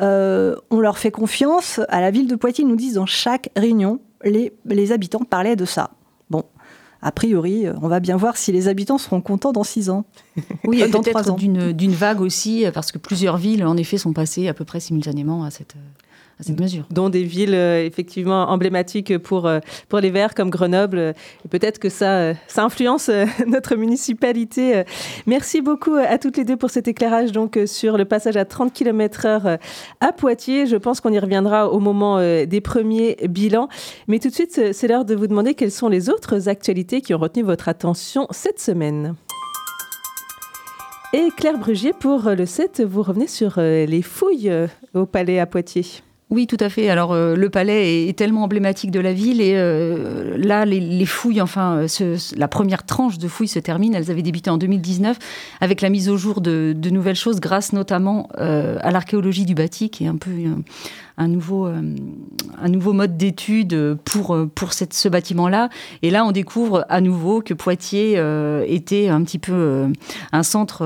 Euh, 0.00 0.56
on 0.70 0.80
leur 0.80 0.98
fait 0.98 1.10
confiance. 1.10 1.80
À 1.88 2.00
la 2.00 2.10
ville 2.10 2.26
de 2.26 2.36
Poitiers, 2.36 2.64
ils 2.64 2.68
nous 2.68 2.76
disent 2.76 2.94
dans 2.94 3.06
chaque 3.06 3.50
réunion, 3.56 4.00
les, 4.24 4.52
les 4.64 4.92
habitants 4.92 5.24
parlaient 5.24 5.56
de 5.56 5.64
ça. 5.64 5.90
Bon, 6.30 6.44
a 7.00 7.12
priori, 7.12 7.66
on 7.80 7.88
va 7.88 8.00
bien 8.00 8.16
voir 8.16 8.36
si 8.36 8.52
les 8.52 8.68
habitants 8.68 8.98
seront 8.98 9.20
contents 9.20 9.52
dans 9.52 9.64
six 9.64 9.90
ans. 9.90 10.04
Oui, 10.64 10.88
dans 10.90 11.02
peut-être 11.02 11.36
d'une 11.36 11.92
vague 11.92 12.20
aussi, 12.20 12.64
parce 12.72 12.92
que 12.92 12.98
plusieurs 12.98 13.36
villes, 13.36 13.64
en 13.64 13.76
effet, 13.76 13.98
sont 13.98 14.12
passées 14.12 14.48
à 14.48 14.54
peu 14.54 14.64
près 14.64 14.80
simultanément 14.80 15.44
à 15.44 15.50
cette, 15.50 15.74
Dont 16.90 17.08
des 17.08 17.22
villes 17.22 17.54
euh, 17.54 17.84
effectivement 17.84 18.48
emblématiques 18.50 19.16
pour, 19.18 19.46
euh, 19.46 19.60
pour 19.88 20.00
les 20.00 20.10
Verts 20.10 20.34
comme 20.34 20.50
Grenoble. 20.50 21.14
Et 21.44 21.48
peut-être 21.48 21.78
que 21.78 21.88
ça, 21.88 22.12
euh, 22.16 22.34
ça 22.48 22.64
influence 22.64 23.10
notre 23.46 23.76
municipalité. 23.76 24.82
Merci 25.26 25.60
beaucoup 25.60 25.94
à 25.94 26.18
toutes 26.18 26.36
les 26.36 26.44
deux 26.44 26.56
pour 26.56 26.70
cet 26.70 26.88
éclairage 26.88 27.32
donc 27.32 27.58
sur 27.66 27.96
le 27.96 28.04
passage 28.04 28.36
à 28.36 28.44
30 28.44 28.72
km/h 28.72 29.58
à 30.00 30.12
Poitiers. 30.12 30.66
Je 30.66 30.76
pense 30.76 31.00
qu'on 31.00 31.12
y 31.12 31.18
reviendra 31.18 31.70
au 31.70 31.78
moment 31.78 32.18
des 32.18 32.60
premiers 32.60 33.16
bilans. 33.28 33.68
Mais 34.08 34.18
tout 34.18 34.28
de 34.28 34.34
suite, 34.34 34.72
c'est 34.72 34.88
l'heure 34.88 35.04
de 35.04 35.14
vous 35.14 35.26
demander 35.26 35.54
quelles 35.54 35.70
sont 35.70 35.88
les 35.88 36.10
autres 36.10 36.48
actualités 36.48 37.00
qui 37.00 37.14
ont 37.14 37.18
retenu 37.18 37.42
votre 37.42 37.68
attention 37.68 38.26
cette 38.30 38.60
semaine. 38.60 39.14
Et 41.12 41.28
Claire 41.36 41.58
Brugier, 41.58 41.92
pour 41.92 42.30
le 42.30 42.46
7, 42.46 42.82
vous 42.82 43.02
revenez 43.02 43.26
sur 43.26 43.54
les 43.58 44.02
fouilles 44.02 44.52
au 44.94 45.06
palais 45.06 45.38
à 45.38 45.46
Poitiers. 45.46 46.02
Oui, 46.32 46.46
tout 46.46 46.56
à 46.60 46.70
fait. 46.70 46.88
Alors, 46.88 47.12
euh, 47.12 47.36
le 47.36 47.50
palais 47.50 48.08
est, 48.08 48.16
tellement 48.16 48.44
emblématique 48.44 48.90
de 48.90 49.00
la 49.00 49.12
ville 49.12 49.42
et 49.42 49.52
euh, 49.54 50.34
là, 50.38 50.64
les, 50.64 51.04
fouilles, 51.04 51.42
enfin, 51.42 51.86
euh, 52.00 52.16
la 52.38 52.48
première 52.48 52.86
tranche 52.86 53.18
de 53.18 53.28
fouilles 53.28 53.48
se 53.48 53.58
termine. 53.58 53.94
Elles 53.94 54.10
avaient 54.10 54.22
débuté 54.22 54.48
en 54.48 54.56
2019 54.56 55.18
avec 55.60 55.82
la 55.82 55.90
mise 55.90 56.08
au 56.08 56.16
jour 56.16 56.40
de, 56.40 56.74
nouvelles 56.90 57.16
choses 57.16 57.38
grâce 57.38 57.74
notamment 57.74 58.30
à 58.38 58.90
l'archéologie 58.90 59.44
du 59.44 59.54
bâti, 59.54 59.90
qui 59.90 60.04
est 60.04 60.08
un 60.08 60.16
peu 60.16 60.30
un 61.16 61.28
nouveau, 61.28 61.66
euh, 61.66 61.80
un 62.60 62.68
nouveau 62.68 62.92
mode 62.92 63.16
d'étude 63.16 63.96
pour, 64.04 64.34
euh, 64.34 64.50
pour 64.52 64.72
cette, 64.72 64.94
ce 64.94 65.08
bâtiment-là. 65.08 65.68
Et 66.02 66.10
là, 66.10 66.24
on 66.24 66.32
découvre 66.32 66.84
à 66.88 67.00
nouveau 67.00 67.40
que 67.40 67.54
Poitiers 67.54 68.14
euh, 68.16 68.64
était 68.66 69.08
un 69.08 69.22
petit 69.22 69.38
peu 69.38 69.92
un 70.32 70.42
centre, 70.42 70.82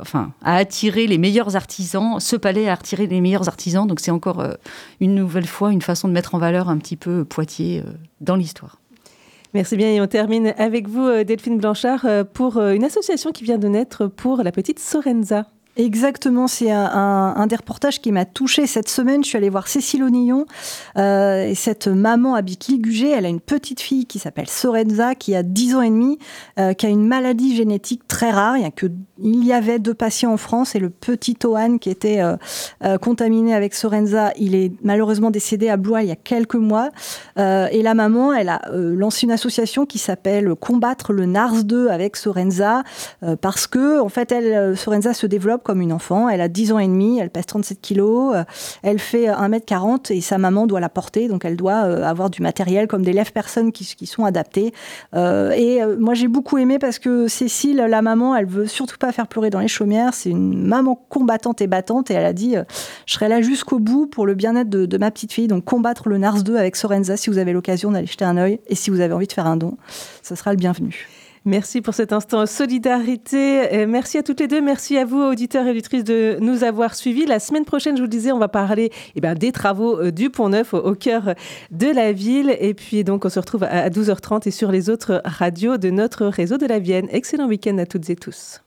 enfin, 0.00 0.32
à 0.42 0.56
attirer 0.56 1.06
les 1.06 1.18
meilleurs 1.18 1.56
artisans. 1.56 2.20
Ce 2.20 2.36
palais 2.36 2.68
a 2.68 2.74
attiré 2.74 3.06
les 3.06 3.20
meilleurs 3.20 3.48
artisans. 3.48 3.86
Donc, 3.86 4.00
c'est 4.00 4.10
encore 4.10 4.44
une 5.00 5.14
nouvelle 5.14 5.46
fois 5.46 5.72
une 5.72 5.82
façon 5.82 6.08
de 6.08 6.12
mettre 6.12 6.34
en 6.34 6.38
valeur 6.38 6.68
un 6.68 6.78
petit 6.78 6.96
peu 6.96 7.24
Poitiers 7.24 7.82
dans 8.20 8.36
l'histoire. 8.36 8.78
Merci 9.52 9.76
bien 9.76 9.90
et 9.90 10.00
on 10.00 10.06
termine 10.06 10.54
avec 10.58 10.88
vous 10.88 11.24
Delphine 11.24 11.58
Blanchard 11.58 12.06
pour 12.32 12.60
une 12.60 12.84
association 12.84 13.32
qui 13.32 13.44
vient 13.44 13.58
de 13.58 13.68
naître 13.68 14.06
pour 14.06 14.42
la 14.42 14.52
petite 14.52 14.78
Sorenza. 14.78 15.46
Exactement, 15.76 16.48
c'est 16.48 16.72
un, 16.72 17.46
des 17.46 17.54
reportages 17.54 18.00
qui 18.00 18.10
m'a 18.10 18.24
touchée 18.24 18.66
cette 18.66 18.88
semaine. 18.88 19.22
Je 19.22 19.28
suis 19.28 19.38
allée 19.38 19.48
voir 19.48 19.68
Cécile 19.68 20.02
Onillon 20.02 20.44
euh, 20.98 21.46
et 21.46 21.54
cette 21.54 21.86
maman 21.86 22.34
à 22.34 22.42
Gugé, 22.42 23.10
elle 23.10 23.24
a 23.24 23.28
une 23.28 23.40
petite 23.40 23.80
fille 23.80 24.04
qui 24.04 24.18
s'appelle 24.18 24.48
Sorenza, 24.48 25.14
qui 25.14 25.34
a 25.36 25.44
10 25.44 25.76
ans 25.76 25.82
et 25.82 25.90
demi, 25.90 26.18
euh, 26.58 26.72
qui 26.72 26.86
a 26.86 26.88
une 26.88 27.06
maladie 27.06 27.54
génétique 27.54 28.08
très 28.08 28.30
rare. 28.30 28.56
Il 28.56 28.62
y, 28.62 28.66
a 28.66 28.70
que, 28.72 28.86
avait 29.52 29.78
deux 29.78 29.94
patients 29.94 30.32
en 30.32 30.36
France 30.36 30.74
et 30.74 30.80
le 30.80 30.90
petit 30.90 31.38
Ohan 31.44 31.78
qui 31.78 31.88
était 31.88 32.20
euh, 32.20 32.98
contaminé 32.98 33.54
avec 33.54 33.72
Sorenza, 33.72 34.32
il 34.36 34.56
est 34.56 34.72
malheureusement 34.82 35.30
décédé 35.30 35.68
à 35.68 35.76
Blois 35.76 36.02
il 36.02 36.08
y 36.08 36.12
a 36.12 36.16
quelques 36.16 36.56
mois. 36.56 36.90
et 37.36 37.82
la 37.82 37.94
maman, 37.94 38.32
elle 38.32 38.48
a 38.48 38.60
lancé 38.72 39.24
une 39.24 39.32
association 39.32 39.86
qui 39.86 39.98
s'appelle 39.98 40.54
Combattre 40.56 41.12
le 41.12 41.26
NARS2 41.26 41.88
avec 41.88 42.16
Sorenza 42.16 42.82
parce 43.40 43.66
que, 43.66 44.00
en 44.00 44.08
fait, 44.08 44.34
Sorenza 44.74 45.14
se 45.14 45.26
développe 45.26 45.59
comme 45.62 45.80
une 45.80 45.92
enfant. 45.92 46.28
Elle 46.28 46.40
a 46.40 46.48
10 46.48 46.72
ans 46.72 46.78
et 46.78 46.86
demi, 46.86 47.18
elle 47.18 47.30
pèse 47.30 47.46
37 47.46 47.80
kilos, 47.80 48.34
euh, 48.34 48.44
elle 48.82 48.98
fait 48.98 49.26
1m40 49.26 50.12
et 50.12 50.20
sa 50.20 50.38
maman 50.38 50.66
doit 50.66 50.80
la 50.80 50.88
porter, 50.88 51.28
donc 51.28 51.44
elle 51.44 51.56
doit 51.56 51.84
euh, 51.84 52.02
avoir 52.04 52.30
du 52.30 52.42
matériel 52.42 52.86
comme 52.86 53.02
des 53.02 53.12
lèvres-personnes 53.12 53.72
qui, 53.72 53.84
qui, 53.84 54.06
sont 54.06 54.24
adaptés. 54.24 54.72
Euh, 55.14 55.50
et 55.52 55.80
moi 55.98 56.14
j'ai 56.14 56.28
beaucoup 56.28 56.58
aimé 56.58 56.78
parce 56.78 56.98
que 56.98 57.28
Cécile, 57.28 57.76
la 57.76 58.02
maman, 58.02 58.34
elle 58.36 58.46
veut 58.46 58.66
surtout 58.66 58.98
pas 58.98 59.12
faire 59.12 59.26
pleurer 59.26 59.50
dans 59.50 59.60
les 59.60 59.68
chaumières. 59.68 60.14
C'est 60.14 60.30
une 60.30 60.66
maman 60.66 60.94
combattante 61.08 61.60
et 61.60 61.66
battante 61.66 62.10
et 62.10 62.14
elle 62.14 62.26
a 62.26 62.32
dit 62.32 62.56
je 63.06 63.12
serai 63.12 63.28
là 63.28 63.40
jusqu'au 63.40 63.78
bout 63.78 64.06
pour 64.06 64.26
le 64.26 64.34
bien-être 64.34 64.68
de, 64.68 64.86
de, 64.86 64.98
ma 64.98 65.10
petite 65.10 65.32
fille. 65.32 65.48
Donc 65.48 65.64
combattre 65.64 66.08
le 66.08 66.18
NARS 66.18 66.42
2 66.42 66.56
avec 66.56 66.76
Sorenza 66.76 67.16
si 67.16 67.30
vous 67.30 67.38
avez 67.38 67.52
l'occasion 67.52 67.90
d'aller 67.90 68.06
jeter 68.06 68.24
un 68.24 68.36
œil 68.36 68.60
et 68.66 68.74
si 68.74 68.90
vous 68.90 69.00
avez 69.00 69.14
envie 69.14 69.26
de 69.26 69.32
faire 69.32 69.46
un 69.46 69.56
don, 69.56 69.76
ce 70.22 70.34
sera 70.34 70.52
le 70.52 70.56
bienvenu. 70.56 71.08
Merci 71.46 71.80
pour 71.80 71.94
cet 71.94 72.12
instant 72.12 72.44
solidarité. 72.44 73.86
merci 73.86 74.18
à 74.18 74.22
toutes 74.22 74.40
les 74.40 74.48
deux. 74.48 74.60
Merci 74.60 74.98
à 74.98 75.06
vous, 75.06 75.20
auditeurs 75.20 75.66
et 75.66 75.70
auditrices, 75.70 76.04
de 76.04 76.36
nous 76.40 76.64
avoir 76.64 76.94
suivis. 76.94 77.24
La 77.24 77.38
semaine 77.38 77.64
prochaine, 77.64 77.96
je 77.96 78.02
vous 78.02 78.06
le 78.06 78.10
disais, 78.10 78.30
on 78.32 78.38
va 78.38 78.48
parler 78.48 78.90
eh 79.14 79.20
bien, 79.20 79.34
des 79.34 79.50
travaux 79.50 79.98
euh, 79.98 80.10
du 80.10 80.28
Pont 80.28 80.50
Neuf 80.50 80.74
au, 80.74 80.94
cœur 80.94 81.34
de 81.70 81.86
la 81.86 82.12
ville. 82.12 82.54
Et 82.60 82.74
puis, 82.74 83.04
donc, 83.04 83.24
on 83.24 83.30
se 83.30 83.38
retrouve 83.38 83.64
à 83.64 83.88
12h30 83.88 84.48
et 84.48 84.50
sur 84.50 84.70
les 84.70 84.90
autres 84.90 85.22
radios 85.24 85.78
de 85.78 85.90
notre 85.90 86.26
réseau 86.26 86.58
de 86.58 86.66
la 86.66 86.78
Vienne. 86.78 87.08
Excellent 87.10 87.46
week-end 87.46 87.78
à 87.78 87.86
toutes 87.86 88.10
et 88.10 88.16
tous. 88.16 88.60